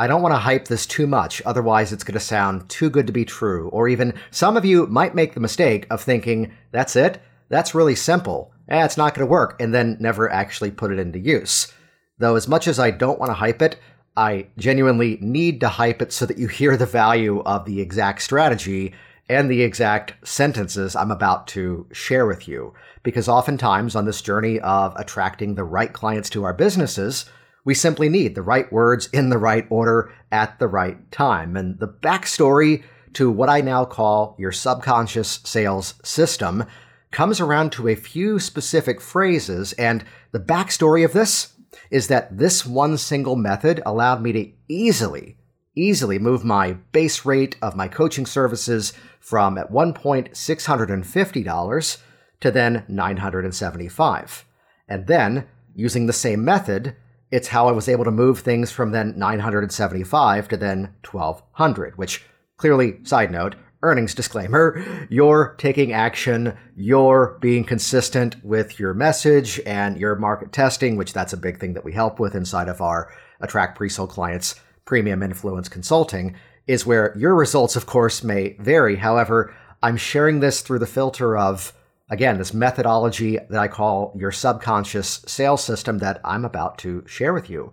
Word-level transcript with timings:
I 0.00 0.06
don't 0.06 0.22
want 0.22 0.32
to 0.32 0.38
hype 0.38 0.66
this 0.66 0.86
too 0.86 1.06
much, 1.06 1.42
otherwise, 1.44 1.92
it's 1.92 2.04
going 2.04 2.14
to 2.14 2.20
sound 2.20 2.70
too 2.70 2.88
good 2.88 3.06
to 3.06 3.12
be 3.12 3.26
true. 3.26 3.68
Or 3.68 3.86
even 3.86 4.14
some 4.30 4.56
of 4.56 4.64
you 4.64 4.86
might 4.86 5.14
make 5.14 5.34
the 5.34 5.40
mistake 5.40 5.86
of 5.90 6.00
thinking, 6.00 6.54
that's 6.72 6.96
it? 6.96 7.20
That's 7.50 7.74
really 7.74 7.94
simple. 7.94 8.50
Eh, 8.70 8.82
it's 8.82 8.96
not 8.96 9.14
going 9.14 9.26
to 9.26 9.30
work, 9.30 9.60
and 9.60 9.74
then 9.74 9.98
never 10.00 10.32
actually 10.32 10.70
put 10.70 10.90
it 10.90 10.98
into 10.98 11.18
use. 11.18 11.70
Though, 12.16 12.36
as 12.36 12.48
much 12.48 12.66
as 12.66 12.78
I 12.78 12.90
don't 12.90 13.18
want 13.18 13.28
to 13.28 13.34
hype 13.34 13.60
it, 13.60 13.78
I 14.16 14.46
genuinely 14.56 15.18
need 15.20 15.60
to 15.60 15.68
hype 15.68 16.00
it 16.00 16.14
so 16.14 16.24
that 16.24 16.38
you 16.38 16.48
hear 16.48 16.78
the 16.78 16.86
value 16.86 17.40
of 17.40 17.66
the 17.66 17.82
exact 17.82 18.22
strategy 18.22 18.94
and 19.28 19.50
the 19.50 19.60
exact 19.60 20.14
sentences 20.26 20.96
I'm 20.96 21.10
about 21.10 21.46
to 21.48 21.86
share 21.92 22.24
with 22.24 22.48
you. 22.48 22.72
Because 23.02 23.28
oftentimes 23.28 23.94
on 23.94 24.06
this 24.06 24.22
journey 24.22 24.60
of 24.60 24.94
attracting 24.96 25.56
the 25.56 25.64
right 25.64 25.92
clients 25.92 26.30
to 26.30 26.44
our 26.44 26.54
businesses, 26.54 27.26
we 27.64 27.74
simply 27.74 28.08
need 28.08 28.34
the 28.34 28.42
right 28.42 28.70
words 28.72 29.08
in 29.12 29.28
the 29.28 29.38
right 29.38 29.66
order 29.70 30.12
at 30.32 30.58
the 30.58 30.68
right 30.68 31.10
time. 31.12 31.56
And 31.56 31.78
the 31.78 31.88
backstory 31.88 32.82
to 33.14 33.30
what 33.30 33.48
I 33.48 33.60
now 33.60 33.84
call 33.84 34.36
your 34.38 34.52
subconscious 34.52 35.40
sales 35.44 35.94
system 36.04 36.64
comes 37.10 37.40
around 37.40 37.72
to 37.72 37.88
a 37.88 37.96
few 37.96 38.38
specific 38.38 39.00
phrases. 39.00 39.72
And 39.74 40.04
the 40.32 40.40
backstory 40.40 41.04
of 41.04 41.12
this 41.12 41.54
is 41.90 42.08
that 42.08 42.38
this 42.38 42.64
one 42.64 42.96
single 42.96 43.36
method 43.36 43.82
allowed 43.84 44.22
me 44.22 44.32
to 44.32 44.52
easily, 44.68 45.36
easily 45.74 46.18
move 46.18 46.44
my 46.44 46.74
base 46.92 47.24
rate 47.24 47.56
of 47.60 47.76
my 47.76 47.88
coaching 47.88 48.26
services 48.26 48.92
from 49.18 49.58
at 49.58 49.70
one 49.70 49.92
point 49.92 50.32
$650 50.32 51.98
to 52.40 52.50
then 52.50 52.84
975. 52.88 54.44
And 54.88 55.06
then, 55.06 55.46
using 55.74 56.06
the 56.06 56.12
same 56.12 56.44
method, 56.44 56.96
it's 57.30 57.48
how 57.48 57.68
I 57.68 57.72
was 57.72 57.88
able 57.88 58.04
to 58.04 58.10
move 58.10 58.40
things 58.40 58.70
from 58.72 58.92
then 58.92 59.14
975 59.16 60.48
to 60.48 60.56
then 60.56 60.94
1200, 61.08 61.96
which 61.96 62.24
clearly, 62.56 62.98
side 63.04 63.30
note, 63.30 63.54
earnings 63.82 64.14
disclaimer, 64.14 64.84
you're 65.10 65.54
taking 65.58 65.92
action, 65.92 66.56
you're 66.76 67.38
being 67.40 67.64
consistent 67.64 68.36
with 68.44 68.78
your 68.78 68.94
message 68.94 69.60
and 69.64 69.96
your 69.96 70.16
market 70.16 70.52
testing, 70.52 70.96
which 70.96 71.12
that's 71.12 71.32
a 71.32 71.38
big 71.38 71.58
thing 71.58 71.74
that 71.74 71.84
we 71.84 71.92
help 71.92 72.18
with 72.18 72.34
inside 72.34 72.68
of 72.68 72.80
our 72.80 73.12
attract 73.40 73.76
pre-sold 73.76 74.10
clients 74.10 74.56
premium 74.84 75.22
influence 75.22 75.68
consulting 75.68 76.34
is 76.66 76.84
where 76.84 77.16
your 77.16 77.34
results 77.34 77.76
of 77.76 77.86
course 77.86 78.22
may 78.22 78.56
vary. 78.58 78.96
However, 78.96 79.54
I'm 79.82 79.96
sharing 79.96 80.40
this 80.40 80.60
through 80.60 80.80
the 80.80 80.86
filter 80.86 81.36
of 81.36 81.72
Again, 82.10 82.38
this 82.38 82.52
methodology 82.52 83.38
that 83.48 83.60
I 83.60 83.68
call 83.68 84.12
your 84.18 84.32
subconscious 84.32 85.22
sales 85.26 85.62
system 85.62 85.98
that 85.98 86.20
I'm 86.24 86.44
about 86.44 86.76
to 86.78 87.04
share 87.06 87.32
with 87.32 87.48
you. 87.48 87.72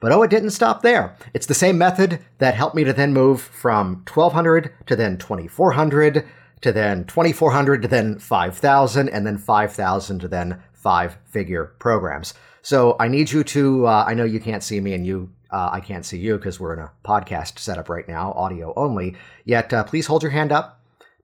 But 0.00 0.12
oh, 0.12 0.22
it 0.22 0.30
didn't 0.30 0.50
stop 0.50 0.80
there. 0.82 1.16
It's 1.34 1.46
the 1.46 1.54
same 1.54 1.76
method 1.76 2.20
that 2.38 2.54
helped 2.54 2.74
me 2.74 2.84
to 2.84 2.94
then 2.94 3.12
move 3.12 3.42
from 3.42 4.04
1200 4.10 4.72
to 4.86 4.96
then 4.96 5.18
2400 5.18 6.26
to 6.62 6.72
then 6.72 7.04
2400 7.04 7.82
to 7.82 7.88
then 7.88 8.18
5000 8.18 9.08
and 9.08 9.26
then 9.26 9.36
5000 9.38 10.18
to 10.20 10.28
then 10.28 10.62
five 10.72 11.18
figure 11.26 11.74
programs. 11.78 12.32
So 12.62 12.96
I 12.98 13.08
need 13.08 13.30
you 13.30 13.44
to, 13.44 13.86
uh, 13.86 14.04
I 14.06 14.14
know 14.14 14.24
you 14.24 14.40
can't 14.40 14.62
see 14.62 14.80
me 14.80 14.94
and 14.94 15.06
you, 15.06 15.30
uh, 15.50 15.70
I 15.72 15.80
can't 15.80 16.06
see 16.06 16.18
you 16.18 16.36
because 16.36 16.58
we're 16.58 16.74
in 16.74 16.80
a 16.80 16.92
podcast 17.04 17.58
setup 17.58 17.88
right 17.88 18.06
now, 18.08 18.32
audio 18.32 18.72
only. 18.76 19.16
Yet, 19.44 19.72
uh, 19.72 19.84
please 19.84 20.06
hold 20.06 20.22
your 20.22 20.32
hand 20.32 20.52
up 20.52 20.77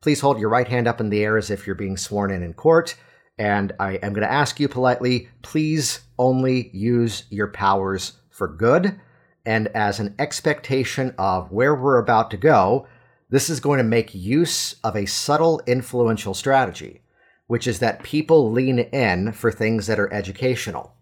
Please 0.05 0.21
hold 0.21 0.39
your 0.39 0.51
right 0.51 0.69
hand 0.69 0.87
up 0.87 1.01
in 1.01 1.09
the 1.09 1.25
air 1.25 1.39
as 1.39 1.49
if 1.49 1.67
you're 1.67 1.75
being 1.75 1.97
sworn 1.97 2.31
in 2.31 2.43
in 2.43 2.53
court. 2.53 2.95
And 3.39 3.73
I 3.81 3.93
am 3.95 4.13
going 4.13 4.27
to 4.27 4.31
ask 4.31 4.61
you 4.61 4.69
politely 4.69 5.31
please 5.41 6.01
only 6.19 6.69
use 6.75 7.25
your 7.31 7.47
powers 7.47 8.13
for 8.29 8.47
good. 8.47 9.01
And 9.47 9.69
as 9.69 10.01
an 10.01 10.15
expectation 10.19 11.15
of 11.17 11.51
where 11.51 11.75
we're 11.75 11.97
about 11.97 12.31
to 12.33 12.37
go, 12.37 12.87
this 13.31 13.49
is 13.49 13.61
going 13.61 13.79
to 13.79 13.83
make 13.83 14.15
use 14.15 14.75
of 14.85 14.95
a 14.95 15.07
subtle 15.07 15.63
influential 15.67 16.35
strategy, 16.35 17.01
which 17.47 17.67
is 17.67 17.79
that 17.79 18.03
people 18.03 18.53
lean 18.53 18.81
in 18.81 19.33
for 19.33 19.51
things 19.51 19.87
that 19.87 19.99
are 19.99 20.13
educational. 20.13 20.93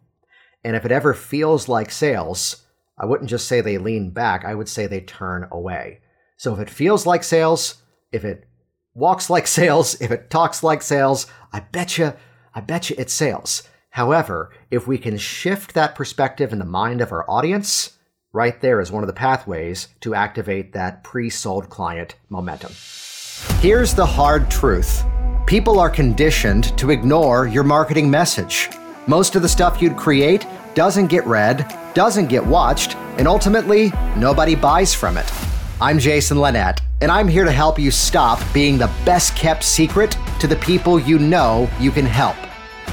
And 0.63 0.77
if 0.77 0.85
it 0.85 0.93
ever 0.93 1.13
feels 1.13 1.67
like 1.67 1.91
sales, 1.91 2.67
I 2.97 3.07
wouldn't 3.07 3.31
just 3.31 3.49
say 3.49 3.61
they 3.61 3.79
lean 3.79 4.11
back, 4.11 4.45
I 4.45 4.55
would 4.55 4.69
say 4.69 4.87
they 4.87 5.01
turn 5.01 5.49
away. 5.51 6.03
So 6.37 6.55
if 6.55 6.61
it 6.61 6.71
feels 6.71 7.05
like 7.05 7.25
sales, 7.25 7.83
if 8.13 8.25
it 8.25 8.47
walks 8.95 9.31
like 9.31 9.47
sales, 9.47 10.01
if 10.01 10.11
it 10.11 10.31
talks 10.31 10.63
like 10.63 10.83
sales, 10.83 11.27
I 11.53 11.61
bet 11.61 11.99
you, 11.99 12.15
I 12.55 12.61
bet 12.61 12.91
you 12.91 12.97
it's 12.99 13.13
sales. 13.13 13.63
However, 13.91 14.51
if 14.71 14.87
we 14.87 14.99
can 14.99 15.19
shift 15.19 15.75
that 15.75 15.95
perspective 15.95 16.53
in 16.53 16.59
the 16.59 16.65
mind 16.65 17.01
of 17.01 17.13
our 17.13 17.29
audience, 17.29 17.99
right 18.33 18.59
there 18.61 18.81
is 18.81 18.91
one 18.91 19.03
of 19.03 19.07
the 19.07 19.13
pathways 19.13 19.89
to 20.01 20.15
activate 20.15 20.73
that 20.73 21.05
pre 21.05 21.29
sold 21.29 21.69
client 21.69 22.17
momentum. 22.29 22.73
Here's 23.61 23.95
the 23.95 24.07
hard 24.07 24.51
truth 24.51 25.05
people 25.47 25.79
are 25.79 25.91
conditioned 25.91 26.77
to 26.79 26.91
ignore 26.91 27.47
your 27.47 27.65
marketing 27.65 28.11
message. 28.11 28.71
Most 29.07 29.35
of 29.35 29.43
the 29.43 29.49
stuff 29.49 29.83
you'd 29.83 29.97
create 29.97 30.47
doesn't 30.75 31.09
get 31.09 31.27
read, 31.27 31.67
doesn't 31.93 32.29
get 32.29 32.47
watched, 32.47 32.97
and 33.19 33.29
ultimately, 33.29 33.93
nobody 34.17 34.55
buys 34.55 34.95
from 34.95 35.19
it. 35.19 35.31
I'm 35.83 35.99
Jason 35.99 36.39
Linett 36.39 36.81
and 37.01 37.11
I'm 37.11 37.27
here 37.27 37.43
to 37.45 37.51
help 37.51 37.77
you 37.77 37.91
stop 37.91 38.41
being 38.55 38.79
the 38.79 38.89
best 39.05 39.35
kept 39.35 39.65
secret 39.65 40.17
to 40.39 40.47
the 40.47 40.55
people 40.55 41.01
you 41.01 41.19
know 41.19 41.69
you 41.81 41.91
can 41.91 42.07
help. 42.07 42.37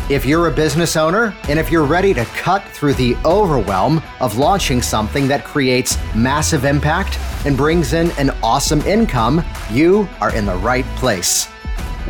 If 0.09 0.25
you're 0.25 0.47
a 0.47 0.51
business 0.51 0.97
owner 0.97 1.35
and 1.49 1.59
if 1.59 1.69
you're 1.69 1.85
ready 1.85 2.15
to 2.15 2.25
cut 2.25 2.63
through 2.69 2.95
the 2.95 3.15
overwhelm 3.25 4.01
of 4.19 4.39
launching 4.39 4.81
something 4.81 5.27
that 5.27 5.45
creates 5.45 5.99
massive 6.15 6.65
impact 6.65 7.19
and 7.45 7.55
brings 7.55 7.93
in 7.93 8.09
an 8.13 8.31
awesome 8.41 8.81
income, 8.81 9.45
you 9.69 10.09
are 10.19 10.35
in 10.35 10.47
the 10.47 10.55
right 10.55 10.85
place. 10.95 11.47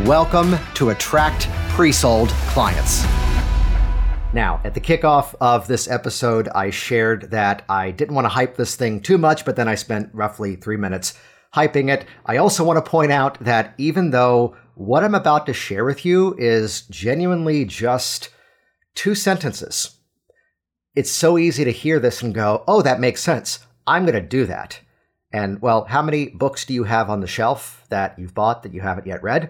Welcome 0.05 0.55
to 0.75 0.91
Attract 0.91 1.49
Pre 1.71 1.91
Sold 1.91 2.29
Clients. 2.47 3.03
Now, 4.31 4.61
at 4.63 4.75
the 4.75 4.81
kickoff 4.81 5.33
of 5.41 5.65
this 5.65 5.89
episode, 5.89 6.49
I 6.53 6.69
shared 6.69 7.31
that 7.31 7.63
I 7.67 7.89
didn't 7.89 8.13
want 8.13 8.25
to 8.25 8.29
hype 8.29 8.57
this 8.57 8.75
thing 8.75 9.01
too 9.01 9.17
much, 9.17 9.43
but 9.43 9.55
then 9.55 9.67
I 9.67 9.73
spent 9.73 10.13
roughly 10.13 10.55
three 10.55 10.77
minutes 10.77 11.17
hyping 11.55 11.89
it. 11.89 12.05
I 12.27 12.37
also 12.37 12.63
want 12.63 12.77
to 12.77 12.87
point 12.87 13.11
out 13.11 13.39
that 13.43 13.73
even 13.79 14.11
though 14.11 14.55
what 14.75 15.03
I'm 15.03 15.15
about 15.15 15.47
to 15.47 15.53
share 15.53 15.83
with 15.83 16.05
you 16.05 16.35
is 16.37 16.81
genuinely 16.81 17.65
just 17.65 18.29
two 18.93 19.15
sentences, 19.15 19.97
it's 20.95 21.09
so 21.09 21.39
easy 21.39 21.63
to 21.63 21.71
hear 21.71 21.99
this 21.99 22.21
and 22.21 22.31
go, 22.31 22.63
oh, 22.67 22.83
that 22.83 22.99
makes 22.99 23.23
sense. 23.23 23.65
I'm 23.87 24.05
going 24.05 24.13
to 24.13 24.21
do 24.21 24.45
that. 24.45 24.79
And 25.31 25.59
well, 25.59 25.85
how 25.85 26.03
many 26.03 26.29
books 26.29 26.65
do 26.65 26.75
you 26.75 26.83
have 26.83 27.09
on 27.09 27.21
the 27.21 27.27
shelf 27.27 27.83
that 27.89 28.17
you've 28.19 28.35
bought 28.35 28.61
that 28.61 28.75
you 28.75 28.81
haven't 28.81 29.07
yet 29.07 29.23
read? 29.23 29.49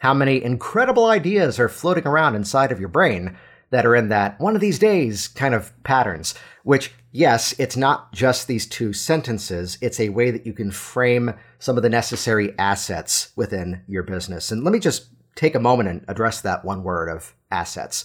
How 0.00 0.14
many 0.14 0.42
incredible 0.42 1.04
ideas 1.06 1.60
are 1.60 1.68
floating 1.68 2.06
around 2.06 2.36
inside 2.36 2.72
of 2.72 2.80
your 2.80 2.88
brain 2.88 3.36
that 3.74 3.84
are 3.84 3.96
in 3.96 4.08
that 4.08 4.38
one 4.40 4.54
of 4.54 4.60
these 4.60 4.78
days 4.78 5.28
kind 5.28 5.52
of 5.52 5.72
patterns? 5.82 6.34
Which 6.62 6.92
yes, 7.10 7.54
it's 7.58 7.76
not 7.76 8.12
just 8.12 8.46
these 8.46 8.66
two 8.66 8.92
sentences, 8.92 9.78
it's 9.80 10.00
a 10.00 10.08
way 10.10 10.30
that 10.30 10.46
you 10.46 10.52
can 10.52 10.70
frame 10.70 11.34
some 11.58 11.76
of 11.76 11.82
the 11.82 11.88
necessary 11.88 12.56
assets 12.58 13.32
within 13.36 13.82
your 13.86 14.04
business. 14.04 14.50
And 14.50 14.64
let 14.64 14.72
me 14.72 14.78
just 14.78 15.08
take 15.34 15.54
a 15.54 15.60
moment 15.60 15.88
and 15.88 16.04
address 16.06 16.40
that 16.40 16.64
one 16.64 16.82
word 16.84 17.08
of 17.08 17.34
assets, 17.50 18.04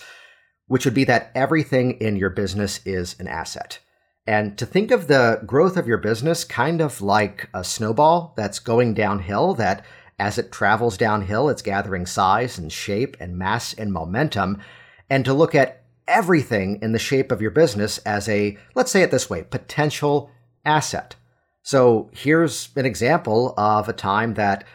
which 0.68 0.86
would 0.86 0.94
be 0.94 1.04
that 1.06 1.32
everything 1.36 1.92
in 2.02 2.16
your 2.16 2.30
business 2.32 2.80
is 2.86 3.16
an 3.20 3.28
asset. 3.28 3.80
And 4.26 4.58
to 4.58 4.66
think 4.66 4.92
of 4.92 5.08
the 5.08 5.42
growth 5.46 5.78
of 5.78 5.88
your 5.88 5.98
business 5.98 6.44
kind 6.44 6.82
of 6.82 7.02
like 7.02 7.50
a 7.54 7.64
snowball 7.64 8.34
that's 8.36 8.60
going 8.60 8.94
downhill, 8.94 9.54
that 9.56 9.86
as 10.20 10.38
it 10.38 10.52
travels 10.52 10.98
downhill, 10.98 11.50
it's 11.50 11.62
gathering 11.62 12.06
size 12.06 12.58
and 12.58 12.72
shape 12.72 13.16
and 13.20 13.38
mass 13.38 13.74
and 13.74 13.94
momentum. 13.94 14.62
And 15.10 15.26
to 15.26 15.34
look 15.34 15.56
at 15.56 15.84
everything 16.08 16.80
in 16.82 16.92
the 16.92 17.00
shape 17.00 17.32
of 17.32 17.42
your 17.42 17.52
business 17.52 18.00
as 18.00 18.28
a, 18.28 18.58
let's 18.76 18.92
say 18.92 19.04
it 19.04 19.12
this 19.12 19.30
way, 19.30 19.44
potential 19.44 20.32
asset. 20.66 21.16
So 21.62 22.10
here's 22.14 22.70
an 22.76 22.86
example 22.86 23.54
of 23.58 23.88
a 23.88 23.94
time 23.94 24.34
that 24.36 24.66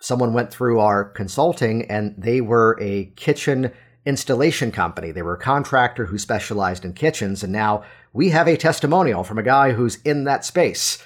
someone 0.00 0.32
went 0.32 0.50
through 0.50 0.80
our 0.80 1.04
consulting 1.04 1.90
and 1.90 2.14
they 2.16 2.40
were 2.40 2.78
a 2.80 3.06
kitchen 3.16 3.72
installation 4.06 4.72
company. 4.72 5.12
They 5.12 5.22
were 5.22 5.34
a 5.34 5.40
contractor 5.40 6.06
who 6.06 6.16
specialized 6.16 6.84
in 6.84 6.94
kitchens. 6.94 7.42
And 7.42 7.52
now 7.52 7.84
we 8.12 8.30
have 8.30 8.48
a 8.48 8.56
testimonial 8.56 9.24
from 9.24 9.38
a 9.38 9.42
guy 9.42 9.72
who's 9.72 9.96
in 10.02 10.24
that 10.24 10.44
space. 10.44 11.02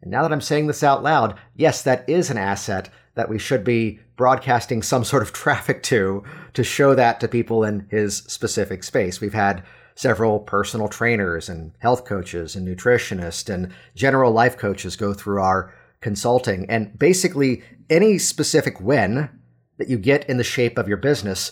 And 0.00 0.10
now 0.10 0.22
that 0.22 0.32
I'm 0.32 0.40
saying 0.40 0.66
this 0.66 0.82
out 0.82 1.02
loud, 1.02 1.38
yes, 1.54 1.82
that 1.82 2.08
is 2.08 2.30
an 2.30 2.38
asset 2.38 2.88
that 3.16 3.28
we 3.28 3.38
should 3.38 3.64
be 3.64 3.98
broadcasting 4.16 4.82
some 4.82 5.04
sort 5.04 5.22
of 5.22 5.32
traffic 5.32 5.82
to 5.82 6.22
to 6.54 6.62
show 6.62 6.94
that 6.94 7.20
to 7.20 7.28
people 7.28 7.64
in 7.64 7.86
his 7.90 8.18
specific 8.18 8.84
space. 8.84 9.20
We've 9.20 9.34
had 9.34 9.64
several 9.96 10.38
personal 10.38 10.88
trainers 10.88 11.48
and 11.48 11.72
health 11.78 12.04
coaches 12.04 12.54
and 12.54 12.68
nutritionists 12.68 13.52
and 13.52 13.72
general 13.94 14.30
life 14.30 14.56
coaches 14.56 14.94
go 14.94 15.14
through 15.14 15.40
our 15.40 15.74
consulting. 16.00 16.68
And 16.70 16.96
basically, 16.98 17.62
any 17.88 18.18
specific 18.18 18.80
win 18.80 19.30
that 19.78 19.88
you 19.88 19.98
get 19.98 20.28
in 20.28 20.36
the 20.36 20.44
shape 20.44 20.78
of 20.78 20.88
your 20.88 20.98
business 20.98 21.50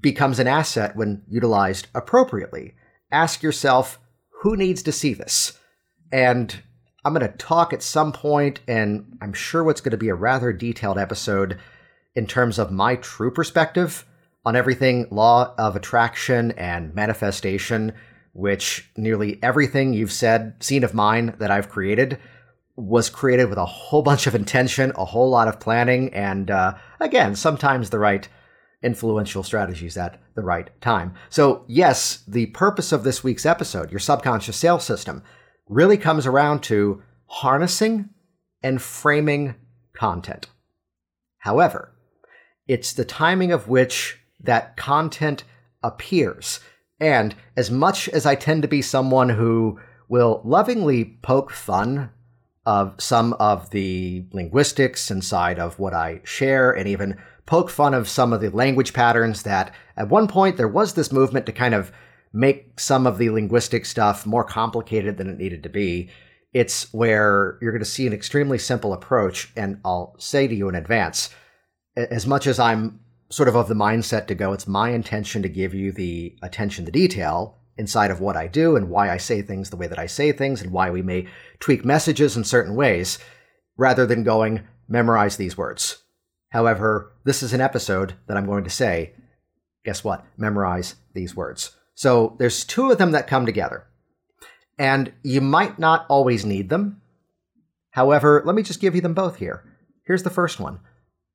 becomes 0.00 0.38
an 0.38 0.46
asset 0.46 0.96
when 0.96 1.22
utilized 1.28 1.86
appropriately. 1.94 2.74
Ask 3.10 3.42
yourself, 3.42 3.98
who 4.42 4.56
needs 4.56 4.82
to 4.82 4.92
see 4.92 5.14
this? 5.14 5.58
And 6.12 6.62
I'm 7.06 7.14
going 7.14 7.30
to 7.30 7.38
talk 7.38 7.72
at 7.72 7.84
some 7.84 8.10
point, 8.10 8.58
and 8.66 9.16
I'm 9.20 9.32
sure 9.32 9.62
what's 9.62 9.80
going 9.80 9.92
to 9.92 9.96
be 9.96 10.08
a 10.08 10.14
rather 10.16 10.52
detailed 10.52 10.98
episode 10.98 11.56
in 12.16 12.26
terms 12.26 12.58
of 12.58 12.72
my 12.72 12.96
true 12.96 13.30
perspective 13.30 14.04
on 14.44 14.56
everything 14.56 15.06
law 15.12 15.54
of 15.56 15.76
attraction 15.76 16.50
and 16.52 16.92
manifestation, 16.96 17.92
which 18.32 18.90
nearly 18.96 19.38
everything 19.40 19.92
you've 19.92 20.10
said, 20.10 20.54
seen 20.58 20.82
of 20.82 20.94
mine 20.94 21.36
that 21.38 21.52
I've 21.52 21.68
created, 21.68 22.18
was 22.74 23.08
created 23.08 23.50
with 23.50 23.58
a 23.58 23.66
whole 23.66 24.02
bunch 24.02 24.26
of 24.26 24.34
intention, 24.34 24.90
a 24.96 25.04
whole 25.04 25.30
lot 25.30 25.46
of 25.46 25.60
planning, 25.60 26.12
and 26.12 26.50
uh, 26.50 26.74
again, 26.98 27.36
sometimes 27.36 27.90
the 27.90 28.00
right 28.00 28.28
influential 28.82 29.44
strategies 29.44 29.96
at 29.96 30.20
the 30.34 30.42
right 30.42 30.70
time. 30.80 31.14
So, 31.30 31.64
yes, 31.68 32.24
the 32.26 32.46
purpose 32.46 32.90
of 32.90 33.04
this 33.04 33.22
week's 33.22 33.46
episode, 33.46 33.92
your 33.92 34.00
subconscious 34.00 34.56
sales 34.56 34.84
system, 34.84 35.22
really 35.68 35.96
comes 35.96 36.26
around 36.26 36.62
to 36.64 37.02
harnessing 37.26 38.10
and 38.62 38.80
framing 38.80 39.54
content. 39.92 40.48
However, 41.38 41.92
it's 42.66 42.92
the 42.92 43.04
timing 43.04 43.52
of 43.52 43.68
which 43.68 44.18
that 44.40 44.76
content 44.76 45.44
appears. 45.82 46.60
And 46.98 47.34
as 47.56 47.70
much 47.70 48.08
as 48.08 48.26
I 48.26 48.34
tend 48.34 48.62
to 48.62 48.68
be 48.68 48.82
someone 48.82 49.28
who 49.28 49.78
will 50.08 50.40
lovingly 50.44 51.18
poke 51.22 51.50
fun 51.50 52.10
of 52.64 52.94
some 52.98 53.32
of 53.34 53.70
the 53.70 54.24
linguistics 54.32 55.10
inside 55.10 55.58
of 55.58 55.78
what 55.78 55.94
I 55.94 56.20
share 56.24 56.72
and 56.72 56.88
even 56.88 57.16
poke 57.44 57.70
fun 57.70 57.94
of 57.94 58.08
some 58.08 58.32
of 58.32 58.40
the 58.40 58.50
language 58.50 58.92
patterns 58.92 59.44
that 59.44 59.72
at 59.96 60.08
one 60.08 60.26
point 60.26 60.56
there 60.56 60.68
was 60.68 60.94
this 60.94 61.12
movement 61.12 61.46
to 61.46 61.52
kind 61.52 61.74
of 61.74 61.92
make 62.32 62.78
some 62.78 63.06
of 63.06 63.18
the 63.18 63.30
linguistic 63.30 63.86
stuff 63.86 64.26
more 64.26 64.44
complicated 64.44 65.16
than 65.16 65.28
it 65.28 65.38
needed 65.38 65.62
to 65.62 65.68
be. 65.68 66.10
It's 66.52 66.92
where 66.92 67.58
you're 67.60 67.72
going 67.72 67.84
to 67.84 67.84
see 67.84 68.06
an 68.06 68.12
extremely 68.12 68.58
simple 68.58 68.92
approach. 68.92 69.52
And 69.56 69.80
I'll 69.84 70.14
say 70.18 70.46
to 70.46 70.54
you 70.54 70.68
in 70.68 70.74
advance, 70.74 71.30
as 71.96 72.26
much 72.26 72.46
as 72.46 72.58
I'm 72.58 73.00
sort 73.28 73.48
of 73.48 73.56
of 73.56 73.68
the 73.68 73.74
mindset 73.74 74.26
to 74.26 74.34
go, 74.34 74.52
it's 74.52 74.66
my 74.66 74.90
intention 74.90 75.42
to 75.42 75.48
give 75.48 75.74
you 75.74 75.92
the 75.92 76.36
attention 76.42 76.84
to 76.84 76.92
detail 76.92 77.58
inside 77.76 78.10
of 78.10 78.20
what 78.20 78.36
I 78.36 78.46
do 78.46 78.76
and 78.76 78.88
why 78.88 79.10
I 79.10 79.18
say 79.18 79.42
things 79.42 79.68
the 79.68 79.76
way 79.76 79.86
that 79.86 79.98
I 79.98 80.06
say 80.06 80.32
things 80.32 80.62
and 80.62 80.72
why 80.72 80.90
we 80.90 81.02
may 81.02 81.28
tweak 81.60 81.84
messages 81.84 82.36
in 82.36 82.44
certain 82.44 82.74
ways, 82.74 83.18
rather 83.76 84.06
than 84.06 84.24
going, 84.24 84.66
memorize 84.88 85.36
these 85.36 85.58
words. 85.58 86.02
However, 86.50 87.12
this 87.24 87.42
is 87.42 87.52
an 87.52 87.60
episode 87.60 88.14
that 88.28 88.36
I'm 88.36 88.46
going 88.46 88.64
to 88.64 88.70
say, 88.70 89.12
guess 89.84 90.02
what? 90.02 90.24
Memorize 90.38 90.94
these 91.12 91.36
words. 91.36 91.75
So 91.96 92.36
there's 92.38 92.64
two 92.64 92.90
of 92.90 92.98
them 92.98 93.12
that 93.12 93.26
come 93.26 93.46
together. 93.46 93.86
And 94.78 95.12
you 95.22 95.40
might 95.40 95.78
not 95.78 96.04
always 96.08 96.44
need 96.44 96.68
them. 96.68 97.00
However, 97.90 98.42
let 98.44 98.54
me 98.54 98.62
just 98.62 98.80
give 98.80 98.94
you 98.94 99.00
them 99.00 99.14
both 99.14 99.36
here. 99.36 99.64
Here's 100.04 100.22
the 100.22 100.30
first 100.30 100.60
one. 100.60 100.80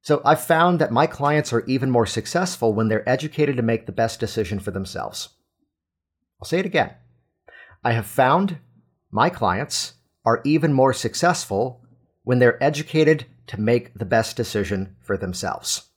So 0.04 0.22
I've 0.24 0.44
found 0.44 0.80
that 0.80 0.92
my 0.92 1.08
clients 1.08 1.52
are 1.52 1.66
even 1.66 1.90
more 1.90 2.06
successful 2.06 2.74
when 2.74 2.88
they're 2.88 3.08
educated 3.10 3.58
to 3.58 3.64
make 3.64 3.88
the 3.88 3.92
best 3.92 4.20
decision 4.20 4.60
for 4.60 4.70
themselves. 4.70 5.30
I'll 6.40 6.48
say 6.48 6.60
it 6.60 6.66
again. 6.66 6.92
I 7.84 7.94
have 7.94 8.06
found 8.06 8.60
my 9.12 9.30
clients 9.30 9.94
are 10.24 10.42
even 10.46 10.74
more 10.74 10.94
successful 10.94 11.82
when 12.24 12.38
they're 12.38 12.64
educated 12.64 13.26
to 13.48 13.60
make 13.60 13.96
the 13.96 14.06
best 14.06 14.38
decision 14.38 14.96
for 15.02 15.18
themselves. 15.18 15.90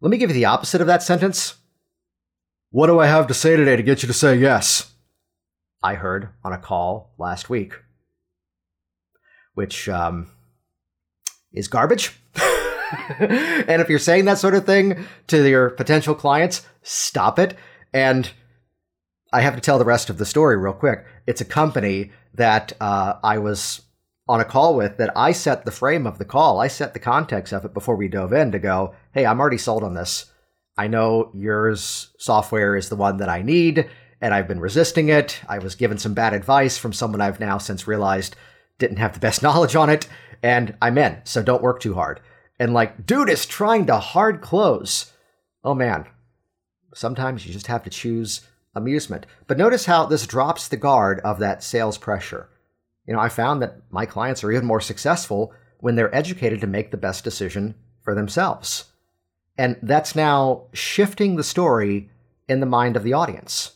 Let 0.00 0.10
me 0.10 0.18
give 0.18 0.30
you 0.30 0.34
the 0.34 0.44
opposite 0.44 0.80
of 0.80 0.88
that 0.88 1.04
sentence. 1.04 1.54
What 2.78 2.86
do 2.86 3.00
I 3.00 3.06
have 3.08 3.26
to 3.26 3.34
say 3.34 3.56
today 3.56 3.74
to 3.74 3.82
get 3.82 4.04
you 4.04 4.06
to 4.06 4.12
say 4.12 4.36
yes? 4.36 4.92
I 5.82 5.94
heard 5.94 6.28
on 6.44 6.52
a 6.52 6.58
call 6.58 7.12
last 7.18 7.50
week, 7.50 7.74
which 9.54 9.88
um, 9.88 10.28
is 11.52 11.66
garbage. 11.66 12.12
and 13.18 13.82
if 13.82 13.88
you're 13.88 13.98
saying 13.98 14.26
that 14.26 14.38
sort 14.38 14.54
of 14.54 14.64
thing 14.64 15.08
to 15.26 15.48
your 15.48 15.70
potential 15.70 16.14
clients, 16.14 16.68
stop 16.84 17.40
it. 17.40 17.56
And 17.92 18.30
I 19.32 19.40
have 19.40 19.56
to 19.56 19.60
tell 19.60 19.80
the 19.80 19.84
rest 19.84 20.08
of 20.08 20.18
the 20.18 20.24
story 20.24 20.56
real 20.56 20.72
quick. 20.72 21.04
It's 21.26 21.40
a 21.40 21.44
company 21.44 22.12
that 22.34 22.74
uh, 22.80 23.14
I 23.24 23.38
was 23.38 23.82
on 24.28 24.38
a 24.38 24.44
call 24.44 24.76
with 24.76 24.98
that 24.98 25.10
I 25.16 25.32
set 25.32 25.64
the 25.64 25.72
frame 25.72 26.06
of 26.06 26.18
the 26.18 26.24
call. 26.24 26.60
I 26.60 26.68
set 26.68 26.92
the 26.94 27.00
context 27.00 27.52
of 27.52 27.64
it 27.64 27.74
before 27.74 27.96
we 27.96 28.06
dove 28.06 28.32
in 28.32 28.52
to 28.52 28.60
go, 28.60 28.94
hey, 29.14 29.26
I'm 29.26 29.40
already 29.40 29.58
sold 29.58 29.82
on 29.82 29.94
this. 29.94 30.26
I 30.78 30.86
know 30.86 31.30
yours 31.34 32.12
software 32.18 32.76
is 32.76 32.88
the 32.88 32.96
one 32.96 33.16
that 33.16 33.28
I 33.28 33.42
need, 33.42 33.90
and 34.20 34.32
I've 34.32 34.46
been 34.46 34.60
resisting 34.60 35.08
it. 35.08 35.40
I 35.48 35.58
was 35.58 35.74
given 35.74 35.98
some 35.98 36.14
bad 36.14 36.32
advice 36.32 36.78
from 36.78 36.92
someone 36.92 37.20
I've 37.20 37.40
now 37.40 37.58
since 37.58 37.88
realized 37.88 38.36
didn't 38.78 38.98
have 38.98 39.12
the 39.12 39.18
best 39.18 39.42
knowledge 39.42 39.74
on 39.74 39.90
it, 39.90 40.06
and 40.40 40.76
I'm 40.80 40.96
in, 40.96 41.18
so 41.24 41.42
don't 41.42 41.62
work 41.62 41.80
too 41.80 41.94
hard. 41.94 42.20
And 42.60 42.72
like, 42.72 43.04
dude 43.04 43.28
is 43.28 43.44
trying 43.44 43.86
to 43.86 43.98
hard 43.98 44.40
close. 44.40 45.12
Oh 45.64 45.74
man, 45.74 46.06
sometimes 46.94 47.44
you 47.44 47.52
just 47.52 47.66
have 47.66 47.82
to 47.82 47.90
choose 47.90 48.42
amusement. 48.74 49.26
But 49.48 49.58
notice 49.58 49.86
how 49.86 50.06
this 50.06 50.28
drops 50.28 50.68
the 50.68 50.76
guard 50.76 51.20
of 51.24 51.40
that 51.40 51.64
sales 51.64 51.98
pressure. 51.98 52.48
You 53.04 53.14
know, 53.14 53.20
I 53.20 53.28
found 53.28 53.62
that 53.62 53.82
my 53.90 54.06
clients 54.06 54.44
are 54.44 54.52
even 54.52 54.66
more 54.66 54.80
successful 54.80 55.52
when 55.80 55.96
they're 55.96 56.14
educated 56.14 56.60
to 56.60 56.68
make 56.68 56.92
the 56.92 56.96
best 56.96 57.24
decision 57.24 57.74
for 58.02 58.14
themselves. 58.14 58.84
And 59.58 59.76
that's 59.82 60.14
now 60.14 60.68
shifting 60.72 61.36
the 61.36 61.44
story 61.44 62.10
in 62.48 62.60
the 62.60 62.66
mind 62.66 62.96
of 62.96 63.02
the 63.02 63.12
audience. 63.12 63.72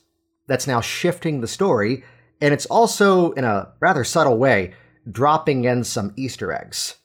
That's 0.46 0.66
now 0.66 0.80
shifting 0.80 1.40
the 1.40 1.48
story, 1.48 2.04
and 2.40 2.54
it's 2.54 2.66
also, 2.66 3.32
in 3.32 3.44
a 3.44 3.72
rather 3.80 4.04
subtle 4.04 4.38
way, 4.38 4.74
dropping 5.10 5.64
in 5.64 5.84
some 5.84 6.14
Easter 6.16 6.52
eggs. 6.52 6.96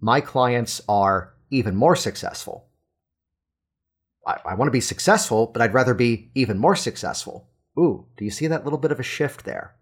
My 0.00 0.20
clients 0.20 0.82
are 0.88 1.34
even 1.50 1.76
more 1.76 1.96
successful. 1.96 2.66
I, 4.26 4.38
I 4.44 4.54
want 4.54 4.66
to 4.68 4.72
be 4.72 4.80
successful, 4.80 5.46
but 5.46 5.62
I'd 5.62 5.74
rather 5.74 5.94
be 5.94 6.30
even 6.34 6.58
more 6.58 6.76
successful. 6.76 7.48
Ooh, 7.78 8.06
do 8.16 8.24
you 8.24 8.30
see 8.30 8.48
that 8.48 8.64
little 8.64 8.78
bit 8.78 8.92
of 8.92 9.00
a 9.00 9.04
shift 9.04 9.44
there? 9.44 9.76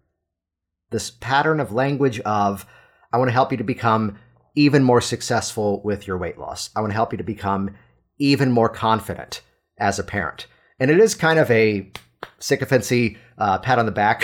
this 0.91 1.11
pattern 1.11 1.59
of 1.59 1.71
language 1.71 2.19
of 2.21 2.65
I 3.11 3.17
want 3.17 3.29
to 3.29 3.33
help 3.33 3.51
you 3.51 3.57
to 3.57 3.63
become 3.63 4.17
even 4.55 4.83
more 4.83 5.01
successful 5.01 5.81
with 5.83 6.07
your 6.07 6.17
weight 6.17 6.37
loss. 6.37 6.69
I 6.75 6.81
want 6.81 6.91
to 6.91 6.95
help 6.95 7.11
you 7.11 7.17
to 7.17 7.23
become 7.23 7.75
even 8.19 8.51
more 8.51 8.69
confident 8.69 9.41
as 9.77 9.97
a 9.97 10.03
parent. 10.03 10.45
And 10.79 10.91
it 10.91 10.99
is 10.99 11.15
kind 11.15 11.39
of 11.39 11.49
a 11.49 11.91
sycophancy, 12.39 13.17
uh, 13.37 13.59
pat 13.59 13.79
on 13.79 13.85
the 13.85 13.91
back 13.91 14.23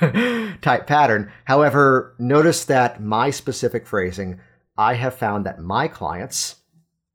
type 0.60 0.86
pattern. 0.86 1.32
However, 1.44 2.14
notice 2.18 2.64
that 2.66 3.02
my 3.02 3.30
specific 3.30 3.86
phrasing, 3.86 4.40
I 4.76 4.94
have 4.94 5.14
found 5.14 5.46
that 5.46 5.60
my 5.60 5.88
clients 5.88 6.56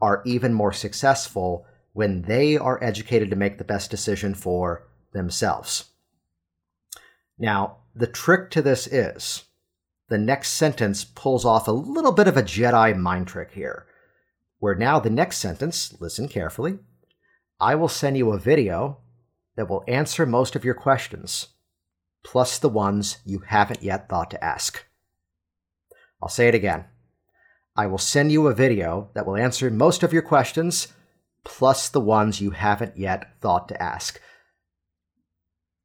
are 0.01 0.23
even 0.25 0.53
more 0.53 0.73
successful 0.73 1.65
when 1.93 2.23
they 2.23 2.57
are 2.57 2.83
educated 2.83 3.29
to 3.29 3.35
make 3.35 3.57
the 3.57 3.63
best 3.63 3.91
decision 3.91 4.33
for 4.33 4.87
themselves. 5.13 5.91
Now, 7.37 7.77
the 7.93 8.07
trick 8.07 8.49
to 8.51 8.61
this 8.61 8.87
is 8.87 9.43
the 10.09 10.17
next 10.17 10.49
sentence 10.49 11.03
pulls 11.03 11.45
off 11.45 11.67
a 11.67 11.71
little 11.71 12.11
bit 12.11 12.27
of 12.27 12.37
a 12.37 12.43
Jedi 12.43 12.97
mind 12.97 13.27
trick 13.27 13.51
here, 13.51 13.85
where 14.61 14.75
now 14.75 14.97
the 14.97 15.09
next 15.09 15.39
sentence, 15.39 15.93
listen 15.99 16.29
carefully, 16.29 16.79
I 17.59 17.75
will 17.75 17.89
send 17.89 18.17
you 18.17 18.31
a 18.31 18.39
video 18.39 18.99
that 19.57 19.69
will 19.69 19.83
answer 19.85 20.25
most 20.25 20.55
of 20.55 20.63
your 20.63 20.73
questions, 20.73 21.49
plus 22.23 22.57
the 22.57 22.69
ones 22.69 23.17
you 23.25 23.39
haven't 23.39 23.83
yet 23.83 24.07
thought 24.07 24.31
to 24.31 24.41
ask. 24.41 24.85
I'll 26.23 26.29
say 26.29 26.47
it 26.47 26.55
again. 26.55 26.85
I 27.75 27.87
will 27.87 27.97
send 27.97 28.31
you 28.31 28.47
a 28.47 28.53
video 28.53 29.09
that 29.15 29.25
will 29.25 29.35
answer 29.35 29.69
most 29.69 30.03
of 30.03 30.13
your 30.13 30.21
questions, 30.21 30.87
plus 31.43 31.89
the 31.89 31.99
ones 31.99 32.39
you 32.39 32.51
haven't 32.51 32.95
yet 32.95 33.41
thought 33.41 33.67
to 33.67 33.83
ask 33.83 34.21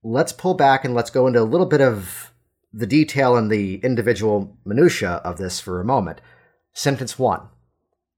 let's 0.06 0.32
pull 0.32 0.54
back 0.54 0.84
and 0.84 0.94
let's 0.94 1.10
go 1.10 1.26
into 1.26 1.40
a 1.40 1.42
little 1.42 1.66
bit 1.66 1.80
of 1.80 2.32
the 2.72 2.86
detail 2.86 3.36
and 3.36 3.50
the 3.50 3.76
individual 3.76 4.56
minutia 4.64 5.20
of 5.24 5.36
this 5.36 5.58
for 5.58 5.80
a 5.80 5.84
moment. 5.84 6.20
Sentence 6.72 7.18
one 7.18 7.48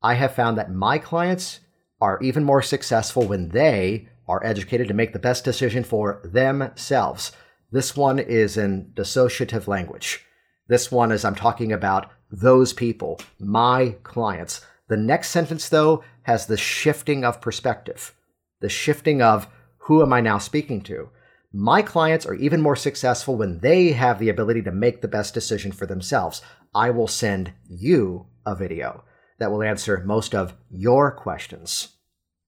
I 0.02 0.14
have 0.14 0.34
found 0.34 0.56
that 0.58 0.70
my 0.70 0.98
clients 0.98 1.60
are 2.00 2.20
even 2.22 2.44
more 2.44 2.62
successful 2.62 3.24
when 3.24 3.48
they 3.48 4.08
are 4.28 4.44
educated 4.44 4.88
to 4.88 4.94
make 4.94 5.12
the 5.12 5.18
best 5.18 5.44
decision 5.44 5.82
for 5.82 6.20
themselves. 6.24 7.32
This 7.72 7.96
one 7.96 8.18
is 8.18 8.56
in 8.56 8.92
dissociative 8.94 9.66
language. 9.66 10.24
This 10.68 10.92
one 10.92 11.10
is 11.10 11.24
I'm 11.24 11.34
talking 11.34 11.72
about 11.72 12.10
those 12.30 12.72
people, 12.72 13.20
my 13.40 13.96
clients. 14.02 14.60
The 14.88 14.96
next 14.96 15.30
sentence, 15.30 15.68
though, 15.68 16.04
has 16.22 16.46
the 16.46 16.56
shifting 16.56 17.24
of 17.24 17.40
perspective, 17.40 18.14
the 18.60 18.68
shifting 18.68 19.20
of 19.20 19.48
who 19.78 20.02
am 20.02 20.12
I 20.12 20.20
now 20.20 20.38
speaking 20.38 20.82
to? 20.82 21.08
My 21.52 21.80
clients 21.80 22.26
are 22.26 22.34
even 22.34 22.60
more 22.60 22.76
successful 22.76 23.36
when 23.36 23.60
they 23.60 23.92
have 23.92 24.18
the 24.18 24.28
ability 24.28 24.62
to 24.62 24.70
make 24.70 25.00
the 25.00 25.08
best 25.08 25.32
decision 25.32 25.72
for 25.72 25.86
themselves. 25.86 26.42
I 26.74 26.90
will 26.90 27.08
send 27.08 27.52
you 27.66 28.26
a 28.44 28.54
video 28.54 29.04
that 29.38 29.50
will 29.50 29.62
answer 29.62 30.02
most 30.04 30.34
of 30.34 30.54
your 30.70 31.10
questions. 31.10 31.96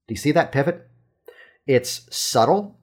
Do 0.07 0.13
you 0.13 0.17
see 0.17 0.31
that 0.31 0.51
pivot? 0.51 0.87
It's 1.65 2.07
subtle, 2.15 2.79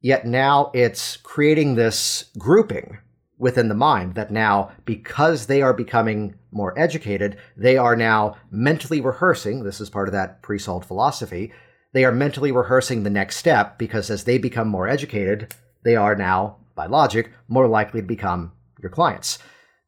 yet 0.00 0.26
now 0.26 0.70
it's 0.74 1.16
creating 1.18 1.74
this 1.74 2.30
grouping 2.38 2.98
within 3.38 3.68
the 3.68 3.74
mind 3.74 4.14
that 4.14 4.30
now, 4.30 4.70
because 4.84 5.46
they 5.46 5.60
are 5.62 5.74
becoming 5.74 6.34
more 6.52 6.78
educated, 6.78 7.36
they 7.56 7.76
are 7.76 7.96
now 7.96 8.36
mentally 8.50 9.00
rehearsing. 9.00 9.64
This 9.64 9.80
is 9.80 9.90
part 9.90 10.08
of 10.08 10.12
that 10.12 10.42
pre 10.42 10.58
sold 10.58 10.84
philosophy. 10.84 11.52
They 11.92 12.04
are 12.04 12.12
mentally 12.12 12.52
rehearsing 12.52 13.02
the 13.02 13.10
next 13.10 13.36
step 13.36 13.78
because 13.78 14.10
as 14.10 14.24
they 14.24 14.38
become 14.38 14.68
more 14.68 14.88
educated, 14.88 15.54
they 15.84 15.96
are 15.96 16.14
now, 16.14 16.58
by 16.74 16.86
logic, 16.86 17.32
more 17.48 17.66
likely 17.66 18.00
to 18.00 18.06
become 18.06 18.52
your 18.80 18.90
clients. 18.90 19.38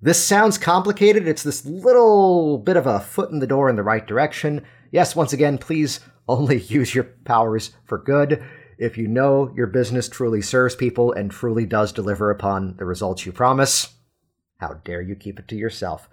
This 0.04 0.22
sounds 0.22 0.58
complicated. 0.58 1.26
It's 1.26 1.42
this 1.42 1.64
little 1.64 2.58
bit 2.58 2.76
of 2.76 2.86
a 2.86 3.00
foot 3.00 3.30
in 3.30 3.38
the 3.38 3.46
door 3.46 3.70
in 3.70 3.76
the 3.76 3.82
right 3.82 4.06
direction. 4.06 4.62
Yes, 4.90 5.16
once 5.16 5.32
again, 5.32 5.56
please 5.56 6.00
only 6.28 6.60
use 6.68 6.94
your 6.94 7.04
powers 7.24 7.70
for 7.86 7.96
good. 7.96 8.44
If 8.76 8.98
you 8.98 9.08
know 9.08 9.50
your 9.56 9.66
business 9.66 10.10
truly 10.10 10.42
serves 10.42 10.76
people 10.76 11.10
and 11.12 11.30
truly 11.30 11.64
does 11.64 11.90
deliver 11.90 12.30
upon 12.30 12.76
the 12.76 12.84
results 12.84 13.24
you 13.24 13.32
promise, 13.32 13.94
how 14.58 14.74
dare 14.84 15.00
you 15.00 15.16
keep 15.16 15.38
it 15.38 15.48
to 15.48 15.56
yourself? 15.56 16.06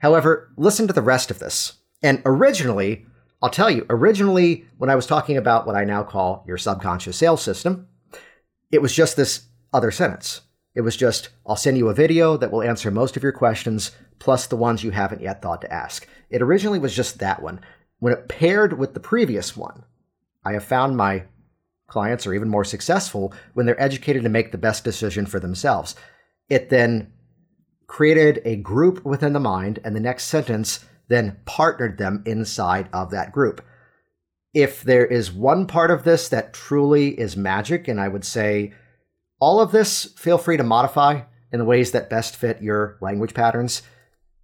However, 0.00 0.52
listen 0.56 0.88
to 0.88 0.92
the 0.92 1.00
rest 1.00 1.30
of 1.30 1.38
this. 1.38 1.74
And 2.02 2.22
originally, 2.24 3.06
I'll 3.40 3.48
tell 3.48 3.70
you, 3.70 3.86
originally, 3.88 4.64
when 4.76 4.90
I 4.90 4.96
was 4.96 5.06
talking 5.06 5.36
about 5.36 5.68
what 5.68 5.76
I 5.76 5.84
now 5.84 6.02
call 6.02 6.42
your 6.48 6.58
subconscious 6.58 7.18
sales 7.18 7.42
system, 7.42 7.86
it 8.72 8.82
was 8.82 8.92
just 8.92 9.16
this 9.16 9.42
other 9.72 9.92
sentence. 9.92 10.40
It 10.74 10.82
was 10.82 10.96
just, 10.96 11.30
I'll 11.46 11.56
send 11.56 11.78
you 11.78 11.88
a 11.88 11.94
video 11.94 12.36
that 12.36 12.52
will 12.52 12.62
answer 12.62 12.90
most 12.90 13.16
of 13.16 13.22
your 13.22 13.32
questions, 13.32 13.90
plus 14.18 14.46
the 14.46 14.56
ones 14.56 14.84
you 14.84 14.92
haven't 14.92 15.22
yet 15.22 15.42
thought 15.42 15.62
to 15.62 15.72
ask. 15.72 16.06
It 16.30 16.42
originally 16.42 16.78
was 16.78 16.94
just 16.94 17.18
that 17.18 17.42
one. 17.42 17.60
When 17.98 18.12
it 18.12 18.28
paired 18.28 18.78
with 18.78 18.94
the 18.94 19.00
previous 19.00 19.56
one, 19.56 19.84
I 20.44 20.52
have 20.52 20.64
found 20.64 20.96
my 20.96 21.24
clients 21.88 22.26
are 22.26 22.34
even 22.34 22.48
more 22.48 22.64
successful 22.64 23.34
when 23.54 23.66
they're 23.66 23.80
educated 23.82 24.22
to 24.22 24.28
make 24.28 24.52
the 24.52 24.58
best 24.58 24.84
decision 24.84 25.26
for 25.26 25.40
themselves. 25.40 25.96
It 26.48 26.70
then 26.70 27.12
created 27.88 28.40
a 28.44 28.56
group 28.56 29.04
within 29.04 29.32
the 29.32 29.40
mind, 29.40 29.80
and 29.84 29.96
the 29.96 30.00
next 30.00 30.24
sentence 30.24 30.84
then 31.08 31.40
partnered 31.44 31.98
them 31.98 32.22
inside 32.24 32.88
of 32.92 33.10
that 33.10 33.32
group. 33.32 33.60
If 34.54 34.82
there 34.82 35.04
is 35.04 35.32
one 35.32 35.66
part 35.66 35.90
of 35.90 36.04
this 36.04 36.28
that 36.28 36.54
truly 36.54 37.18
is 37.18 37.36
magic, 37.36 37.88
and 37.88 38.00
I 38.00 38.06
would 38.06 38.24
say 38.24 38.72
all 39.40 39.60
of 39.60 39.72
this, 39.72 40.04
feel 40.16 40.38
free 40.38 40.58
to 40.58 40.62
modify 40.62 41.22
in 41.50 41.58
the 41.58 41.64
ways 41.64 41.92
that 41.92 42.10
best 42.10 42.36
fit 42.36 42.62
your 42.62 42.98
language 43.00 43.34
patterns. 43.34 43.82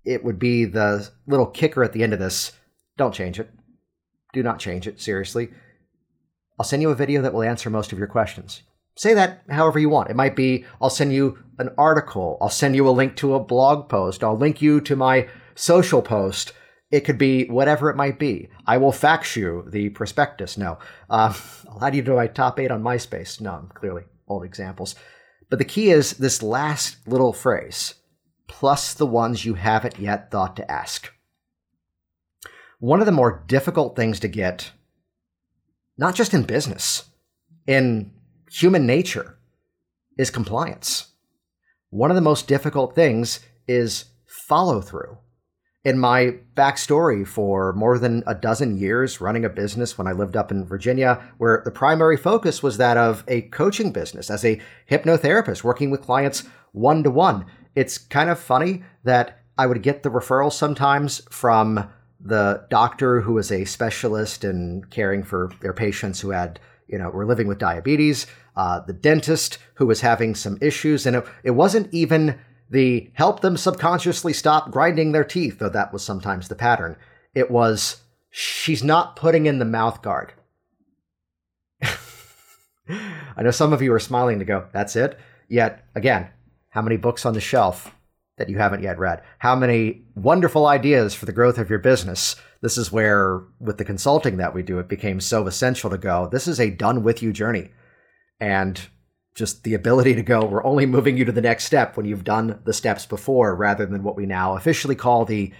It 0.04 0.24
would 0.24 0.38
be 0.38 0.64
the 0.64 1.08
little 1.26 1.46
kicker 1.46 1.84
at 1.84 1.92
the 1.92 2.02
end 2.02 2.12
of 2.12 2.18
this. 2.18 2.52
Don't 2.96 3.14
change 3.14 3.38
it. 3.38 3.50
Do 4.32 4.42
not 4.42 4.58
change 4.58 4.86
it, 4.86 5.00
seriously. 5.00 5.50
I'll 6.58 6.64
send 6.64 6.82
you 6.82 6.90
a 6.90 6.94
video 6.94 7.22
that 7.22 7.34
will 7.34 7.42
answer 7.42 7.68
most 7.68 7.92
of 7.92 7.98
your 7.98 8.08
questions. 8.08 8.62
Say 8.96 9.12
that 9.12 9.42
however 9.50 9.78
you 9.78 9.90
want. 9.90 10.10
It 10.10 10.16
might 10.16 10.34
be 10.34 10.64
I'll 10.80 10.88
send 10.88 11.12
you 11.12 11.38
an 11.58 11.70
article, 11.76 12.38
I'll 12.40 12.48
send 12.48 12.74
you 12.74 12.88
a 12.88 12.90
link 12.90 13.16
to 13.16 13.34
a 13.34 13.44
blog 13.44 13.90
post, 13.90 14.24
I'll 14.24 14.38
link 14.38 14.62
you 14.62 14.80
to 14.82 14.96
my 14.96 15.28
social 15.54 16.00
post. 16.00 16.52
It 16.90 17.00
could 17.00 17.18
be 17.18 17.46
whatever 17.48 17.90
it 17.90 17.96
might 17.96 18.18
be. 18.18 18.48
I 18.66 18.78
will 18.78 18.92
fax 18.92 19.36
you 19.36 19.68
the 19.70 19.90
prospectus. 19.90 20.56
No. 20.56 20.78
Uh, 21.10 21.34
I'll 21.68 21.84
add 21.84 21.96
you 21.96 22.02
to 22.04 22.14
my 22.14 22.28
top 22.28 22.58
eight 22.58 22.70
on 22.70 22.82
MySpace. 22.82 23.40
No, 23.40 23.68
clearly 23.74 24.04
old 24.28 24.44
examples. 24.44 24.94
But 25.48 25.58
the 25.58 25.64
key 25.64 25.90
is 25.90 26.14
this 26.14 26.42
last 26.42 27.06
little 27.06 27.32
phrase 27.32 27.94
plus 28.48 28.94
the 28.94 29.06
ones 29.06 29.44
you 29.44 29.54
haven't 29.54 29.98
yet 29.98 30.30
thought 30.30 30.56
to 30.56 30.70
ask. 30.70 31.12
One 32.78 33.00
of 33.00 33.06
the 33.06 33.12
more 33.12 33.44
difficult 33.46 33.96
things 33.96 34.20
to 34.20 34.28
get 34.28 34.70
not 35.98 36.14
just 36.14 36.34
in 36.34 36.42
business, 36.42 37.04
in 37.66 38.12
human 38.50 38.86
nature, 38.86 39.38
is 40.18 40.30
compliance. 40.30 41.08
One 41.90 42.10
of 42.10 42.14
the 42.14 42.20
most 42.20 42.46
difficult 42.46 42.94
things 42.94 43.40
is 43.66 44.06
follow 44.26 44.80
through. 44.80 45.16
In 45.86 46.00
my 46.00 46.34
backstory 46.56 47.24
for 47.24 47.72
more 47.74 47.96
than 47.96 48.24
a 48.26 48.34
dozen 48.34 48.76
years 48.76 49.20
running 49.20 49.44
a 49.44 49.48
business 49.48 49.96
when 49.96 50.08
I 50.08 50.12
lived 50.12 50.36
up 50.36 50.50
in 50.50 50.64
Virginia, 50.64 51.22
where 51.38 51.62
the 51.64 51.70
primary 51.70 52.16
focus 52.16 52.60
was 52.60 52.78
that 52.78 52.96
of 52.96 53.22
a 53.28 53.42
coaching 53.42 53.92
business 53.92 54.28
as 54.28 54.44
a 54.44 54.60
hypnotherapist 54.90 55.62
working 55.62 55.90
with 55.90 56.02
clients 56.02 56.42
one 56.72 57.04
to 57.04 57.10
one. 57.12 57.46
It's 57.76 57.98
kind 57.98 58.30
of 58.30 58.40
funny 58.40 58.82
that 59.04 59.38
I 59.56 59.66
would 59.66 59.80
get 59.84 60.02
the 60.02 60.10
referrals 60.10 60.54
sometimes 60.54 61.22
from 61.30 61.88
the 62.18 62.66
doctor 62.68 63.20
who 63.20 63.34
was 63.34 63.52
a 63.52 63.64
specialist 63.64 64.42
in 64.42 64.82
caring 64.90 65.22
for 65.22 65.52
their 65.60 65.72
patients 65.72 66.20
who 66.20 66.30
had, 66.30 66.58
you 66.88 66.98
know, 66.98 67.10
were 67.10 67.26
living 67.26 67.46
with 67.46 67.58
diabetes, 67.58 68.26
uh, 68.56 68.80
the 68.80 68.92
dentist 68.92 69.58
who 69.74 69.86
was 69.86 70.00
having 70.00 70.34
some 70.34 70.58
issues. 70.60 71.06
And 71.06 71.14
it, 71.14 71.24
it 71.44 71.52
wasn't 71.52 71.94
even 71.94 72.40
the 72.70 73.10
help 73.14 73.40
them 73.40 73.56
subconsciously 73.56 74.32
stop 74.32 74.70
grinding 74.70 75.12
their 75.12 75.24
teeth, 75.24 75.58
though 75.58 75.68
that 75.68 75.92
was 75.92 76.04
sometimes 76.04 76.48
the 76.48 76.54
pattern. 76.54 76.96
It 77.34 77.50
was 77.50 78.02
she's 78.30 78.82
not 78.82 79.16
putting 79.16 79.46
in 79.46 79.58
the 79.58 79.64
mouth 79.64 80.02
guard. 80.02 80.32
I 81.82 83.42
know 83.42 83.50
some 83.50 83.72
of 83.72 83.82
you 83.82 83.92
are 83.92 84.00
smiling 84.00 84.38
to 84.38 84.44
go, 84.44 84.66
that's 84.72 84.96
it. 84.96 85.18
Yet, 85.48 85.84
again, 85.94 86.28
how 86.70 86.82
many 86.82 86.96
books 86.96 87.24
on 87.24 87.34
the 87.34 87.40
shelf 87.40 87.94
that 88.38 88.48
you 88.50 88.58
haven't 88.58 88.82
yet 88.82 88.98
read. 88.98 89.22
How 89.38 89.56
many 89.56 90.02
wonderful 90.14 90.66
ideas 90.66 91.14
for 91.14 91.26
the 91.26 91.32
growth 91.32 91.58
of 91.58 91.70
your 91.70 91.78
business. 91.78 92.36
This 92.60 92.76
is 92.76 92.92
where, 92.92 93.42
with 93.60 93.78
the 93.78 93.84
consulting 93.84 94.36
that 94.36 94.54
we 94.54 94.62
do, 94.62 94.78
it 94.78 94.88
became 94.88 95.20
so 95.20 95.46
essential 95.46 95.90
to 95.90 95.98
go, 95.98 96.28
this 96.30 96.46
is 96.46 96.60
a 96.60 96.70
done 96.70 97.02
with 97.02 97.22
you 97.22 97.32
journey. 97.32 97.70
And 98.40 98.80
just 99.36 99.64
the 99.64 99.74
ability 99.74 100.14
to 100.14 100.22
go, 100.22 100.44
we're 100.44 100.64
only 100.64 100.86
moving 100.86 101.16
you 101.16 101.24
to 101.26 101.30
the 101.30 101.42
next 101.42 101.64
step 101.64 101.96
when 101.96 102.06
you've 102.06 102.24
done 102.24 102.58
the 102.64 102.72
steps 102.72 103.04
before, 103.04 103.54
rather 103.54 103.84
than 103.84 104.02
what 104.02 104.16
we 104.16 104.26
now 104.26 104.56
officially 104.56 104.96
call 104.96 105.24
the 105.24 105.52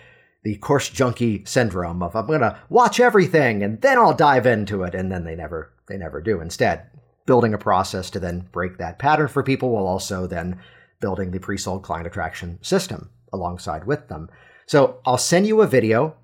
the 0.43 0.57
course 0.57 0.89
junkie 0.89 1.45
syndrome 1.45 2.03
of 2.03 2.15
I'm 2.15 2.27
gonna 2.27 2.61
watch 2.69 3.01
everything 3.01 3.65
and 3.65 3.81
then 3.81 3.99
I'll 3.99 4.15
dive 4.15 4.47
into 4.47 4.83
it, 4.85 4.95
and 4.95 5.13
then 5.13 5.25
they 5.25 5.37
never 5.37 5.73
they 5.89 5.97
never 5.97 6.21
do. 6.21 6.41
Instead, 6.41 6.89
building 7.27 7.53
a 7.53 7.59
process 7.59 8.11
to 8.11 8.21
then 8.21 8.49
break 8.51 8.79
that 8.79 8.99
pattern 8.99 9.29
for 9.29 9.43
people 9.43 9.71
while 9.71 9.87
also 9.87 10.27
then 10.27 10.61
building 11.01 11.31
the 11.31 11.41
pre-sold 11.41 11.83
client 11.83 12.07
attraction 12.07 12.59
system 12.63 13.11
alongside 13.33 13.85
with 13.85 14.09
them. 14.09 14.31
So 14.67 15.01
I'll 15.05 15.19
send 15.19 15.47
you 15.47 15.61
a 15.61 15.67
video 15.67 16.17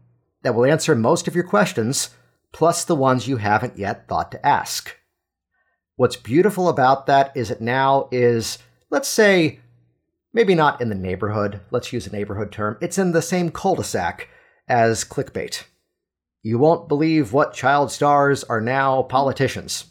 that 0.42 0.54
will 0.54 0.64
answer 0.64 0.94
most 0.94 1.28
of 1.28 1.35
your 1.35 1.44
questions, 1.44 2.11
plus 2.52 2.85
the 2.85 2.97
ones 2.97 3.28
you 3.28 3.37
haven't 3.37 3.78
yet 3.78 4.09
thought 4.09 4.32
to 4.32 4.47
ask. 4.47 4.97
What's 5.97 6.17
beautiful 6.17 6.69
about 6.69 7.07
that 7.07 7.37
is 7.37 7.51
it 7.51 7.61
now 7.61 8.09
is, 8.11 8.59
let's 8.91 9.09
say, 9.09 9.61
maybe 10.33 10.55
not 10.55 10.81
in 10.81 10.89
the 10.89 10.95
neighborhood, 10.95 11.61
let's 11.71 11.93
use 11.93 12.07
a 12.07 12.13
neighborhood 12.13 12.51
term, 12.51 12.79
it's 12.81 12.99
in 12.99 13.13
the 13.13 13.23
same 13.23 13.51
cul 13.51 13.75
de 13.75 13.85
sac 13.85 14.29
as 14.69 15.05
clickbait. 15.05 15.65
You 16.43 16.59
won't 16.59 16.89
believe 16.89 17.33
what 17.33 17.55
child 17.55 17.93
stars 17.93 18.43
are 18.45 18.61
now 18.61 19.03
politicians. 19.03 19.85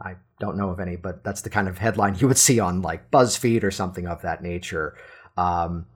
I 0.00 0.16
don't 0.40 0.56
know 0.56 0.70
of 0.70 0.80
any, 0.80 0.96
but 0.96 1.22
that's 1.22 1.42
the 1.42 1.50
kind 1.50 1.68
of 1.68 1.78
headline 1.78 2.16
you 2.18 2.28
would 2.28 2.36
see 2.36 2.58
on 2.58 2.82
like 2.82 3.10
BuzzFeed 3.10 3.62
or 3.62 3.70
something 3.70 4.06
of 4.06 4.22
that 4.22 4.42
nature. 4.42 4.96
Um, 5.36 5.86